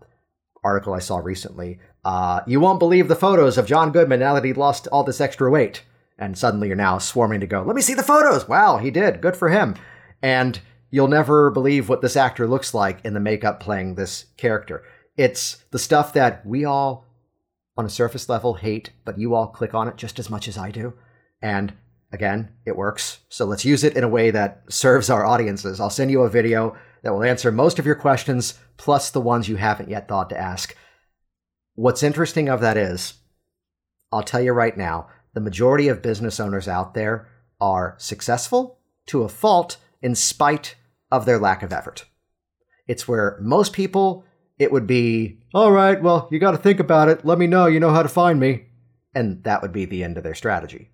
article 0.65 0.95
I 0.95 1.01
saw 1.01 1.19
recently. 1.19 1.79
Uh, 2.05 2.41
you 2.47 2.61
won't 2.61 2.79
believe 2.79 3.09
the 3.09 3.17
photos 3.17 3.59
of 3.59 3.67
John 3.67 3.93
Goodman 3.93 4.21
now 4.21 4.35
that 4.35 4.45
he 4.45 4.53
lost 4.53 4.87
all 4.89 5.05
this 5.05 5.21
extra 5.21 5.51
weight. 5.51 5.83
And 6.19 6.37
suddenly 6.37 6.69
you're 6.69 6.77
now 6.77 6.99
swarming 6.99 7.41
to 7.41 7.47
go, 7.47 7.63
let 7.63 7.77
me 7.77 7.83
see 7.83 7.95
the 7.95 8.03
photos. 8.03 8.49
Wow, 8.49 8.79
he 8.79 8.91
did. 8.91 9.21
Good 9.21 9.37
for 9.37 9.51
him. 9.51 9.77
And 10.23 10.59
you'll 10.91 11.09
never 11.09 11.51
believe 11.51 11.89
what 11.89 12.01
this 12.01 12.17
actor 12.17 12.47
looks 12.47 12.73
like 12.73 13.05
in 13.05 13.15
the 13.15 13.21
makeup 13.21 13.61
playing 13.61 13.95
this 13.95 14.27
character. 14.37 14.83
It's 15.17 15.65
the 15.71 15.79
stuff 15.79 16.13
that 16.15 16.45
we 16.47 16.65
all, 16.65 17.05
on 17.77 17.85
a 17.85 17.91
surface 17.91 18.29
level, 18.29 18.55
hate, 18.55 18.91
but 19.05 19.19
you 19.19 19.35
all 19.35 19.49
click 19.49 19.75
on 19.75 19.89
it 19.89 19.97
just 19.97 20.19
as 20.19 20.31
much 20.31 20.49
as 20.49 20.57
I 20.57 20.71
do. 20.71 20.95
And 21.43 21.75
Again, 22.13 22.51
it 22.65 22.77
works. 22.77 23.21
So 23.29 23.45
let's 23.45 23.65
use 23.65 23.83
it 23.83 23.97
in 23.97 24.05
a 24.05 24.09
way 24.09 24.31
that 24.31 24.63
serves 24.69 25.11
our 25.11 25.27
audiences. 25.27 25.81
I'll 25.81 25.91
send 25.91 26.11
you 26.11 26.23
a 26.23 26.31
video 26.31 26.77
that 27.03 27.13
will 27.13 27.25
answer 27.25 27.51
most 27.51 27.79
of 27.79 27.87
your 27.87 27.95
questions, 27.95 28.59
plus 28.77 29.11
the 29.11 29.21
ones 29.21 29.49
you 29.49 29.57
haven't 29.57 29.91
yet 29.91 30.09
thought 30.09 30.31
to 30.31 30.39
ask. 30.39 30.77
What's 31.75 32.03
interesting 32.03 32.49
of 32.49 32.61
that 32.61 32.77
is, 32.77 33.15
I'll 34.13 34.23
tell 34.23 34.41
you 34.41 34.53
right 34.53 34.77
now, 34.77 35.09
the 35.37 35.41
majority 35.41 35.87
of 35.87 36.03
business 36.03 36.41
owners 36.41 36.67
out 36.67 36.95
there 36.95 37.29
are 37.61 37.95
successful 37.99 38.81
to 39.07 39.23
a 39.23 39.29
fault 39.29 39.77
in 40.03 40.17
spite 40.17 40.75
of 41.13 41.27
their 41.27 41.39
lack 41.39 41.63
of 41.63 41.73
effort. 41.73 42.07
It's 42.89 43.07
where 43.07 43.39
most 43.41 43.73
people, 43.73 44.25
it 44.59 44.73
would 44.73 44.89
be, 44.89 45.39
all 45.55 45.71
right, 45.71 46.03
well, 46.03 46.27
you 46.33 46.41
got 46.41 46.51
to 46.51 46.59
think 46.59 46.81
about 46.81 47.09
it. 47.09 47.25
Let 47.25 47.39
me 47.39 47.47
know 47.47 47.67
you 47.67 47.79
know 47.79 47.93
how 47.93 48.03
to 48.03 48.09
find 48.09 48.41
me. 48.41 48.65
And 49.15 49.45
that 49.45 49.63
would 49.63 49.73
be 49.73 49.85
the 49.85 50.03
end 50.03 50.17
of 50.17 50.25
their 50.25 50.35
strategy 50.35 50.91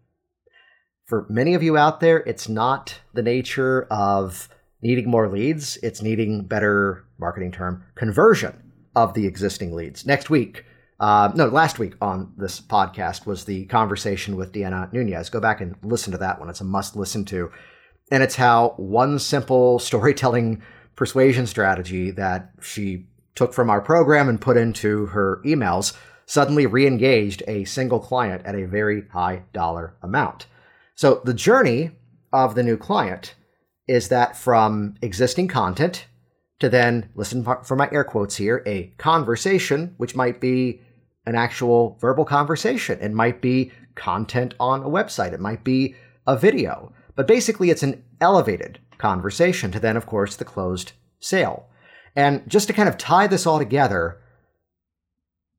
for 1.12 1.26
many 1.28 1.52
of 1.52 1.62
you 1.62 1.76
out 1.76 2.00
there, 2.00 2.20
it's 2.20 2.48
not 2.48 2.98
the 3.12 3.22
nature 3.22 3.86
of 3.90 4.48
needing 4.80 5.10
more 5.10 5.28
leads, 5.28 5.76
it's 5.82 6.00
needing 6.00 6.46
better 6.46 7.04
marketing 7.18 7.52
term 7.52 7.84
conversion 7.96 8.72
of 8.96 9.12
the 9.12 9.26
existing 9.26 9.74
leads. 9.74 10.06
Next 10.06 10.30
week, 10.30 10.64
uh, 11.02 11.32
no, 11.34 11.48
last 11.48 11.80
week 11.80 11.94
on 12.00 12.32
this 12.36 12.60
podcast 12.60 13.26
was 13.26 13.44
the 13.44 13.64
conversation 13.66 14.36
with 14.36 14.52
Deanna 14.52 14.90
Nunez. 14.92 15.30
Go 15.30 15.40
back 15.40 15.60
and 15.60 15.74
listen 15.82 16.12
to 16.12 16.18
that 16.18 16.38
one. 16.38 16.48
It's 16.48 16.60
a 16.60 16.64
must 16.64 16.94
listen 16.94 17.24
to. 17.24 17.50
And 18.12 18.22
it's 18.22 18.36
how 18.36 18.74
one 18.76 19.18
simple 19.18 19.78
storytelling 19.80 20.62
persuasion 20.94 21.48
strategy 21.48 22.12
that 22.12 22.52
she 22.60 23.06
took 23.34 23.52
from 23.52 23.68
our 23.68 23.80
program 23.80 24.28
and 24.28 24.40
put 24.40 24.56
into 24.56 25.06
her 25.06 25.40
emails 25.44 25.98
suddenly 26.24 26.66
re 26.66 26.86
engaged 26.86 27.42
a 27.48 27.64
single 27.64 27.98
client 27.98 28.46
at 28.46 28.54
a 28.54 28.68
very 28.68 29.02
high 29.12 29.42
dollar 29.52 29.96
amount. 30.02 30.46
So 30.94 31.20
the 31.24 31.34
journey 31.34 31.90
of 32.32 32.54
the 32.54 32.62
new 32.62 32.76
client 32.76 33.34
is 33.88 34.08
that 34.10 34.36
from 34.36 34.94
existing 35.02 35.48
content 35.48 36.06
to 36.60 36.68
then, 36.68 37.10
listen 37.16 37.44
for 37.64 37.74
my 37.74 37.88
air 37.90 38.04
quotes 38.04 38.36
here, 38.36 38.62
a 38.66 38.94
conversation, 38.98 39.94
which 39.96 40.14
might 40.14 40.40
be 40.40 40.80
an 41.26 41.34
actual 41.34 41.96
verbal 42.00 42.24
conversation. 42.24 42.98
It 43.00 43.12
might 43.12 43.40
be 43.40 43.72
content 43.94 44.54
on 44.58 44.82
a 44.82 44.88
website. 44.88 45.32
It 45.32 45.40
might 45.40 45.64
be 45.64 45.94
a 46.26 46.36
video. 46.36 46.92
But 47.14 47.26
basically, 47.26 47.70
it's 47.70 47.82
an 47.82 48.02
elevated 48.20 48.78
conversation 48.98 49.70
to 49.72 49.80
then, 49.80 49.96
of 49.96 50.06
course, 50.06 50.36
the 50.36 50.44
closed 50.44 50.92
sale. 51.20 51.68
And 52.16 52.48
just 52.48 52.66
to 52.68 52.72
kind 52.72 52.88
of 52.88 52.98
tie 52.98 53.26
this 53.26 53.46
all 53.46 53.58
together, 53.58 54.20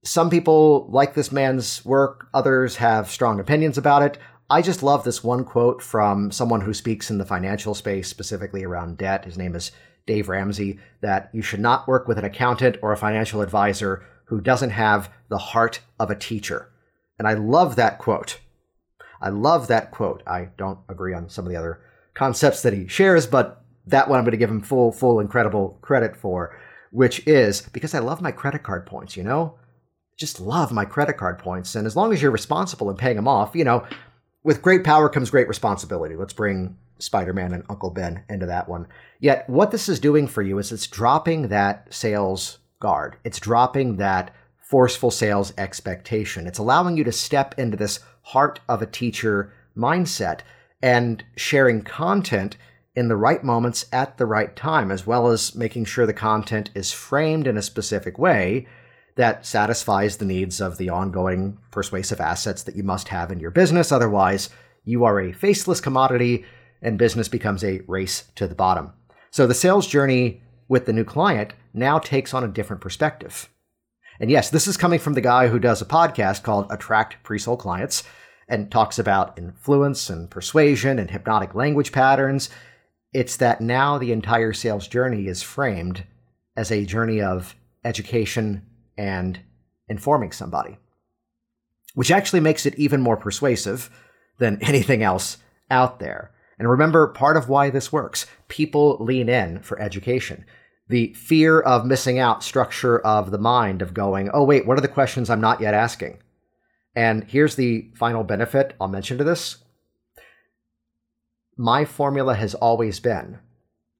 some 0.03 0.29
people 0.29 0.87
like 0.89 1.13
this 1.13 1.31
man's 1.31 1.83
work, 1.85 2.27
others 2.33 2.75
have 2.77 3.09
strong 3.09 3.39
opinions 3.39 3.77
about 3.77 4.03
it. 4.03 4.17
I 4.49 4.61
just 4.61 4.83
love 4.83 5.03
this 5.03 5.23
one 5.23 5.45
quote 5.45 5.81
from 5.81 6.31
someone 6.31 6.61
who 6.61 6.73
speaks 6.73 7.09
in 7.09 7.17
the 7.17 7.25
financial 7.25 7.73
space, 7.73 8.09
specifically 8.09 8.63
around 8.63 8.97
debt. 8.97 9.25
His 9.25 9.37
name 9.37 9.55
is 9.55 9.71
Dave 10.05 10.27
Ramsey, 10.27 10.79
that 11.01 11.29
you 11.33 11.41
should 11.41 11.61
not 11.61 11.87
work 11.87 12.07
with 12.07 12.17
an 12.17 12.25
accountant 12.25 12.77
or 12.81 12.91
a 12.91 12.97
financial 12.97 13.41
advisor 13.41 14.05
who 14.25 14.41
doesn't 14.41 14.71
have 14.71 15.09
the 15.29 15.37
heart 15.37 15.81
of 15.99 16.09
a 16.09 16.15
teacher. 16.15 16.69
And 17.17 17.27
I 17.27 17.33
love 17.33 17.75
that 17.75 17.99
quote. 17.99 18.39
I 19.21 19.29
love 19.29 19.67
that 19.67 19.91
quote. 19.91 20.23
I 20.27 20.49
don't 20.57 20.79
agree 20.89 21.13
on 21.13 21.29
some 21.29 21.45
of 21.45 21.51
the 21.51 21.57
other 21.57 21.81
concepts 22.13 22.61
that 22.61 22.73
he 22.73 22.87
shares, 22.87 23.25
but 23.25 23.63
that 23.87 24.09
one 24.09 24.19
I'm 24.19 24.25
going 24.25 24.31
to 24.31 24.37
give 24.37 24.49
him 24.49 24.61
full, 24.61 24.91
full, 24.91 25.19
incredible 25.19 25.77
credit 25.81 26.15
for, 26.15 26.57
which 26.91 27.25
is 27.27 27.61
because 27.73 27.93
I 27.93 27.99
love 27.99 28.21
my 28.21 28.31
credit 28.31 28.63
card 28.63 28.85
points, 28.85 29.15
you 29.15 29.23
know? 29.23 29.57
Just 30.17 30.39
love 30.39 30.71
my 30.71 30.85
credit 30.85 31.17
card 31.17 31.39
points. 31.39 31.75
And 31.75 31.87
as 31.87 31.95
long 31.95 32.13
as 32.13 32.21
you're 32.21 32.31
responsible 32.31 32.89
in 32.89 32.97
paying 32.97 33.15
them 33.15 33.27
off, 33.27 33.55
you 33.55 33.63
know, 33.63 33.85
with 34.43 34.61
great 34.61 34.83
power 34.83 35.09
comes 35.09 35.29
great 35.29 35.47
responsibility. 35.47 36.15
Let's 36.15 36.33
bring 36.33 36.77
Spider 36.99 37.33
Man 37.33 37.53
and 37.53 37.63
Uncle 37.69 37.89
Ben 37.89 38.23
into 38.29 38.45
that 38.45 38.69
one. 38.69 38.87
Yet, 39.19 39.49
what 39.49 39.71
this 39.71 39.89
is 39.89 39.99
doing 39.99 40.27
for 40.27 40.41
you 40.41 40.57
is 40.59 40.71
it's 40.71 40.87
dropping 40.87 41.47
that 41.47 41.91
sales 41.93 42.59
guard, 42.83 43.15
it's 43.23 43.39
dropping 43.39 43.95
that 43.95 44.35
forceful 44.59 45.09
sales 45.09 45.53
expectation. 45.57 46.45
It's 46.45 46.59
allowing 46.59 46.97
you 46.97 47.03
to 47.05 47.11
step 47.11 47.57
into 47.57 47.77
this 47.77 48.01
heart 48.23 48.59
of 48.67 48.81
a 48.81 48.85
teacher 48.85 49.53
mindset 49.75 50.41
and 50.81 51.23
sharing 51.37 51.81
content 51.81 52.57
in 52.93 53.07
the 53.07 53.15
right 53.15 53.41
moments 53.41 53.85
at 53.93 54.17
the 54.17 54.25
right 54.25 54.53
time, 54.55 54.91
as 54.91 55.07
well 55.07 55.27
as 55.27 55.55
making 55.55 55.85
sure 55.85 56.05
the 56.05 56.13
content 56.13 56.69
is 56.75 56.91
framed 56.91 57.47
in 57.47 57.57
a 57.57 57.61
specific 57.61 58.19
way 58.19 58.67
that 59.15 59.45
satisfies 59.45 60.17
the 60.17 60.25
needs 60.25 60.59
of 60.59 60.77
the 60.77 60.89
ongoing 60.89 61.57
persuasive 61.71 62.19
assets 62.19 62.63
that 62.63 62.75
you 62.75 62.83
must 62.83 63.07
have 63.07 63.31
in 63.31 63.39
your 63.39 63.51
business. 63.51 63.91
Otherwise, 63.91 64.49
you 64.83 65.05
are 65.05 65.21
a 65.21 65.31
faceless 65.31 65.79
commodity 65.79 66.43
and 66.81 66.97
business 66.97 67.29
becomes 67.29 67.63
a 67.63 67.79
race 67.87 68.25
to 68.35 68.45
the 68.45 68.55
bottom. 68.55 68.91
So 69.31 69.47
the 69.47 69.53
sales 69.53 69.87
journey 69.87 70.41
with 70.67 70.85
the 70.85 70.93
new 70.93 71.05
client 71.05 71.53
now 71.73 71.99
takes 71.99 72.33
on 72.33 72.43
a 72.43 72.47
different 72.47 72.81
perspective. 72.81 73.49
And 74.19 74.29
yes, 74.29 74.49
this 74.49 74.67
is 74.67 74.77
coming 74.77 74.99
from 74.99 75.13
the 75.13 75.21
guy 75.21 75.47
who 75.47 75.59
does 75.59 75.81
a 75.81 75.85
podcast 75.85 76.43
called 76.43 76.67
Attract 76.69 77.17
Pre-Sold 77.23 77.59
Clients 77.59 78.03
and 78.47 78.71
talks 78.71 78.99
about 78.99 79.37
influence 79.37 80.09
and 80.09 80.29
persuasion 80.29 80.99
and 80.99 81.09
hypnotic 81.09 81.55
language 81.55 81.91
patterns. 81.91 82.49
It's 83.13 83.37
that 83.37 83.61
now 83.61 83.97
the 83.97 84.11
entire 84.11 84.53
sales 84.53 84.87
journey 84.87 85.27
is 85.27 85.41
framed 85.41 86.03
as 86.55 86.71
a 86.71 86.85
journey 86.85 87.21
of 87.21 87.55
education 87.83 88.63
and 88.97 89.39
informing 89.87 90.31
somebody, 90.31 90.77
which 91.95 92.11
actually 92.11 92.39
makes 92.39 92.65
it 92.65 92.75
even 92.75 93.01
more 93.01 93.17
persuasive 93.17 93.89
than 94.37 94.57
anything 94.61 95.01
else 95.01 95.37
out 95.71 95.99
there. 95.99 96.31
And 96.59 96.69
remember, 96.69 97.07
part 97.07 97.35
of 97.35 97.49
why 97.49 97.69
this 97.69 97.91
works 97.91 98.27
people 98.47 98.97
lean 98.99 99.27
in 99.27 99.59
for 99.59 99.79
education. 99.79 100.45
The 100.89 101.13
fear 101.13 101.59
of 101.59 101.85
missing 101.85 102.19
out 102.19 102.43
structure 102.43 102.99
of 102.99 103.31
the 103.31 103.37
mind 103.37 103.81
of 103.81 103.93
going, 103.93 104.29
oh, 104.33 104.43
wait, 104.43 104.65
what 104.65 104.77
are 104.77 104.81
the 104.81 104.87
questions 104.87 105.29
I'm 105.29 105.41
not 105.41 105.61
yet 105.61 105.73
asking? 105.73 106.19
And 106.95 107.23
here's 107.23 107.55
the 107.55 107.89
final 107.95 108.23
benefit 108.23 108.75
I'll 108.79 108.87
mention 108.87 109.17
to 109.17 109.23
this. 109.23 109.57
My 111.57 111.85
formula 111.85 112.35
has 112.35 112.53
always 112.55 112.99
been 112.99 113.39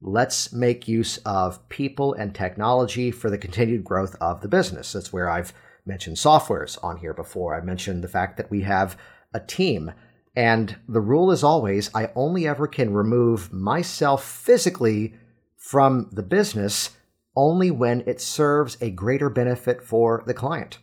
let's 0.03 0.51
make 0.51 0.87
use 0.87 1.17
of 1.19 1.67
people 1.69 2.13
and 2.13 2.35
technology 2.35 3.09
for 3.09 3.29
the 3.29 3.37
continued 3.37 3.83
growth 3.83 4.15
of 4.19 4.41
the 4.41 4.47
business. 4.47 4.91
That's 4.91 5.13
where 5.13 5.29
I've 5.29 5.53
mentioned 5.85 6.17
softwares 6.17 6.81
on 6.83 6.97
here 6.97 7.13
before. 7.13 7.55
I 7.55 7.61
mentioned 7.61 8.03
the 8.03 8.09
fact 8.09 8.37
that 8.37 8.51
we 8.51 8.61
have 8.61 8.97
a 9.33 9.39
team. 9.39 9.93
And 10.35 10.75
the 10.87 10.99
rule 10.99 11.31
is 11.31 11.43
always 11.43 11.89
I 11.93 12.11
only 12.15 12.47
ever 12.47 12.67
can 12.67 12.93
remove 12.93 13.53
myself 13.53 14.25
physically 14.25 15.13
from 15.63 16.09
the 16.11 16.21
business 16.21 16.89
only 17.37 17.71
when 17.71 18.03
it 18.05 18.19
serves 18.19 18.77
a 18.81 18.91
greater 18.91 19.29
benefit 19.29 19.81
for 19.81 20.21
the 20.27 20.33
client. 20.33 20.77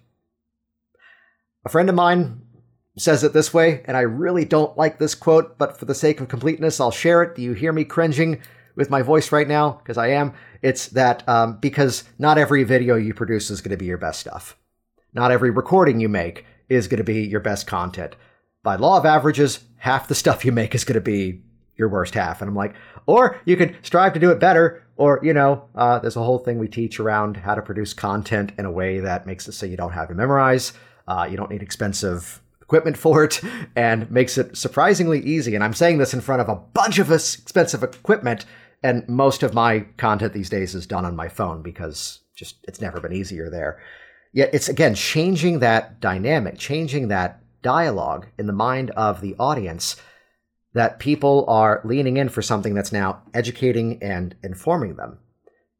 A 1.67 1.69
friend 1.69 1.91
of 1.91 1.95
mine 1.95 2.41
says 2.97 3.23
it 3.23 3.35
this 3.35 3.53
way, 3.53 3.83
and 3.85 3.95
I 3.95 4.01
really 4.01 4.47
don't 4.47 4.79
like 4.79 4.99
this 4.99 5.15
quote, 5.15 5.59
but 5.59 5.79
for 5.79 5.85
the 5.85 5.95
sake 5.95 6.19
of 6.19 6.29
completeness, 6.29 6.81
I'll 6.81 6.91
share 6.91 7.23
it. 7.23 7.35
Do 7.35 7.43
you 7.43 7.53
hear 7.53 7.75
me 7.75 7.85
cringing 7.85 8.41
with 8.75 8.89
my 8.89 9.03
voice 9.03 9.33
right 9.33 9.47
now? 9.47 9.73
Because 9.73 9.99
I 9.99 10.13
am. 10.13 10.33
It's 10.63 10.87
that 10.89 11.29
um, 11.29 11.59
because 11.59 12.05
not 12.19 12.39
every 12.39 12.65
video 12.65 12.97
you 12.97 13.13
produce 13.13 13.51
is 13.51 13.61
going 13.61 13.73
to 13.73 13.77
be 13.77 13.85
your 13.85 13.99
best 13.99 14.21
stuff. 14.21 14.57
Not 15.13 15.31
every 15.31 15.51
recording 15.51 16.01
you 16.01 16.09
make 16.09 16.47
is 16.71 16.89
going 16.89 16.99
to 16.99 17.05
be 17.05 17.21
your 17.21 17.41
best 17.41 17.67
content. 17.67 18.17
By 18.63 18.77
law 18.77 18.97
of 18.97 19.05
averages, 19.05 19.61
half 19.77 20.09
the 20.09 20.15
stuff 20.15 20.43
you 20.43 20.53
make 20.53 20.75
is 20.75 20.85
going 20.85 20.95
to 20.95 21.03
be 21.03 21.43
your 21.81 21.89
worst 21.89 22.15
half. 22.15 22.41
And 22.41 22.49
I'm 22.49 22.55
like, 22.55 22.75
or 23.07 23.41
you 23.45 23.57
could 23.57 23.75
strive 23.83 24.13
to 24.13 24.21
do 24.21 24.31
it 24.31 24.39
better, 24.39 24.85
or, 24.97 25.19
you 25.23 25.33
know, 25.33 25.65
uh, 25.75 25.99
there's 25.99 26.15
a 26.15 26.23
whole 26.23 26.39
thing 26.39 26.59
we 26.59 26.69
teach 26.69 27.01
around 27.01 27.39
how 27.39 27.55
to 27.55 27.63
produce 27.63 27.95
content 27.95 28.53
in 28.59 28.67
a 28.67 28.71
way 28.71 29.01
that 29.01 29.27
makes 29.27 29.49
it 29.49 29.53
so 29.53 29.67
you 29.67 29.77
don't 29.77 29.93
have 29.93 30.09
to 30.09 30.15
memorize. 30.15 30.75
Uh, 31.09 31.27
you 31.29 31.37
don't 31.37 31.51
need 31.51 31.63
expensive 31.63 32.43
equipment 32.61 32.97
for 32.97 33.25
it 33.25 33.41
and 33.77 34.09
makes 34.11 34.39
it 34.39 34.57
surprisingly 34.57 35.21
easy. 35.21 35.55
And 35.55 35.65
I'm 35.65 35.75
saying 35.75 35.99
this 35.99 36.15
in 36.15 36.21
front 36.21 36.43
of 36.43 36.49
a 36.49 36.55
bunch 36.55 36.99
of 36.99 37.11
us 37.11 37.37
expensive 37.37 37.83
equipment. 37.83 38.45
And 38.83 39.09
most 39.09 39.43
of 39.43 39.55
my 39.55 39.81
content 39.97 40.35
these 40.35 40.51
days 40.51 40.75
is 40.75 40.87
done 40.87 41.05
on 41.05 41.17
my 41.17 41.29
phone 41.29 41.63
because 41.63 42.21
just 42.37 42.57
it's 42.69 42.81
never 42.81 43.01
been 43.01 43.13
easier 43.13 43.51
there. 43.51 43.81
Yet 44.33 44.51
it's 44.53 44.69
again 44.69 44.95
changing 44.95 45.59
that 45.59 46.01
dynamic, 46.01 46.59
changing 46.59 47.09
that 47.09 47.41
dialogue 47.63 48.27
in 48.39 48.47
the 48.47 48.53
mind 48.53 48.91
of 48.91 49.21
the 49.21 49.35
audience 49.39 49.97
that 50.75 50.99
people 50.99 51.45
are 51.49 51.81
leaning 51.85 52.17
in 52.17 52.29
for 52.29 52.43
something 52.43 52.75
that's 52.75 52.93
now 52.93 53.23
educating 53.35 54.03
and 54.03 54.35
informing 54.43 54.97
them. 54.97 55.19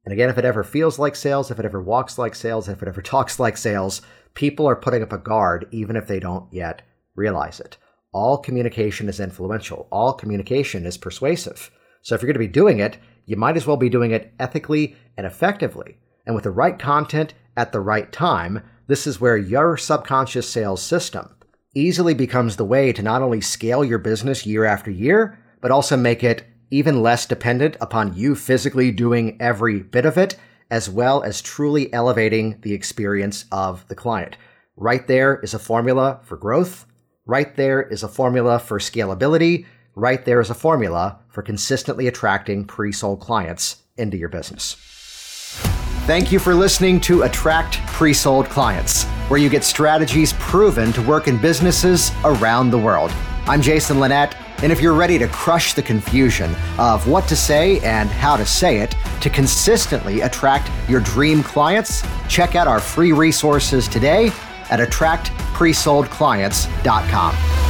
And 0.05 0.13
again, 0.13 0.31
if 0.31 0.39
it 0.39 0.45
ever 0.45 0.65
feels 0.65 0.99
like 0.99 1.15
sales, 1.15 1.51
if 1.51 1.59
it 1.59 1.65
ever 1.65 1.83
walks 1.83 2.19
like 2.19 2.35
sales, 2.35 2.69
if 2.69 2.83
it 2.83 2.89
ever 2.89 3.03
talks 3.03 3.39
like 3.39 3.57
sales, 3.57 4.03
people 4.35 4.67
are 4.67 4.77
putting 4.77 5.03
up 5.03 5.13
a 5.13 5.19
guard 5.19 5.67
even 5.71 5.97
if 5.97 6.07
they 6.07 6.21
don't 6.21 6.53
yet 6.53 6.83
realize 7.15 7.61
it. 7.61 7.77
All 8.13 8.39
communication 8.39 9.09
is 9.09 9.21
influential, 9.21 9.87
all 9.93 10.15
communication 10.15 10.85
is 10.85 10.97
persuasive. 10.97 11.71
So 12.03 12.15
if 12.15 12.23
you're 12.23 12.29
going 12.29 12.35
to 12.35 12.49
be 12.49 12.49
doing 12.49 12.81
it, 12.81 12.99
you 13.27 13.37
might 13.37 13.57
as 13.57 13.67
well 13.67 13.77
be 13.77 13.89
doing 13.89 14.11
it 14.11 14.33
ethically 14.41 14.97
and 15.17 15.27
effectively. 15.27 15.99
And 16.27 16.35
with 16.35 16.45
the 16.45 16.51
right 16.51 16.79
content 16.79 17.35
at 17.57 17.73
the 17.73 17.81
right 17.81 18.11
time, 18.11 18.63
this 18.89 19.07
is 19.07 19.21
where 19.21 19.37
your 19.37 19.77
subconscious 19.77 20.49
sales 20.49 20.83
system 20.83 21.37
easily 21.75 22.15
becomes 22.15 22.57
the 22.57 22.65
way 22.65 22.93
to 22.93 23.03
not 23.03 23.23
only 23.23 23.41
scale 23.41 23.85
your 23.85 23.99
business 23.99 24.47
year 24.47 24.65
after 24.65 24.91
year, 24.91 25.39
but 25.61 25.71
also 25.71 25.97
make 25.97 26.25
it 26.25 26.45
even 26.71 27.03
less 27.03 27.27
dependent 27.27 27.77
upon 27.81 28.15
you 28.15 28.35
physically 28.35 28.91
doing 28.91 29.37
every 29.41 29.81
bit 29.81 30.05
of 30.05 30.17
it 30.17 30.37
as 30.71 30.89
well 30.89 31.23
as 31.23 31.43
truly 31.43 31.93
elevating 31.93 32.59
the 32.63 32.73
experience 32.73 33.45
of 33.51 33.87
the 33.89 33.95
client. 33.95 34.37
Right 34.77 35.07
there 35.07 35.41
is 35.41 35.53
a 35.53 35.59
formula 35.59 36.21
for 36.23 36.37
growth. 36.37 36.87
Right 37.27 37.55
there 37.57 37.83
is 37.83 38.03
a 38.03 38.09
formula 38.09 38.59
for 38.59 38.79
scalability. 38.79 39.67
Right 39.95 40.25
there 40.25 40.41
is 40.41 40.49
a 40.49 40.55
formula 40.55 41.19
for 41.29 41.43
consistently 41.43 42.07
attracting 42.07 42.67
pre 42.67 42.93
sold 42.93 43.21
clients 43.21 43.83
into 43.97 44.17
your 44.17 44.29
business. 44.29 45.00
Thank 46.07 46.33
you 46.33 46.39
for 46.39 46.55
listening 46.55 47.01
to 47.03 47.23
Attract 47.23 47.79
Pre 47.87 48.13
Sold 48.13 48.49
Clients, 48.49 49.05
where 49.29 49.39
you 49.39 49.49
get 49.49 49.65
strategies 49.65 50.33
proven 50.35 50.93
to 50.93 51.03
work 51.03 51.29
in 51.29 51.39
businesses 51.39 52.11
around 52.25 52.71
the 52.71 52.79
world. 52.79 53.13
I'm 53.47 53.63
Jason 53.63 54.01
Linett 54.01 54.35
and 54.63 54.71
if 54.71 54.81
you're 54.81 54.95
ready 54.95 55.19
to 55.19 55.27
crush 55.29 55.73
the 55.73 55.83
confusion 55.83 56.55
of 56.79 57.09
what 57.09 57.27
to 57.29 57.37
say 57.37 57.81
and 57.81 58.11
how 58.11 58.37
to 58.37 58.45
say 58.45 58.81
it 58.81 58.95
to 59.23 59.31
consistently 59.31 60.21
attract 60.21 60.71
your 60.89 61.01
dream 61.01 61.43
clients, 61.43 62.07
check 62.29 62.55
out 62.55 62.69
our 62.69 62.81
free 62.81 63.13
resources 63.13 63.89
today 63.89 64.27
at 64.71 64.81
attractpresoldclients.com. 64.81 67.70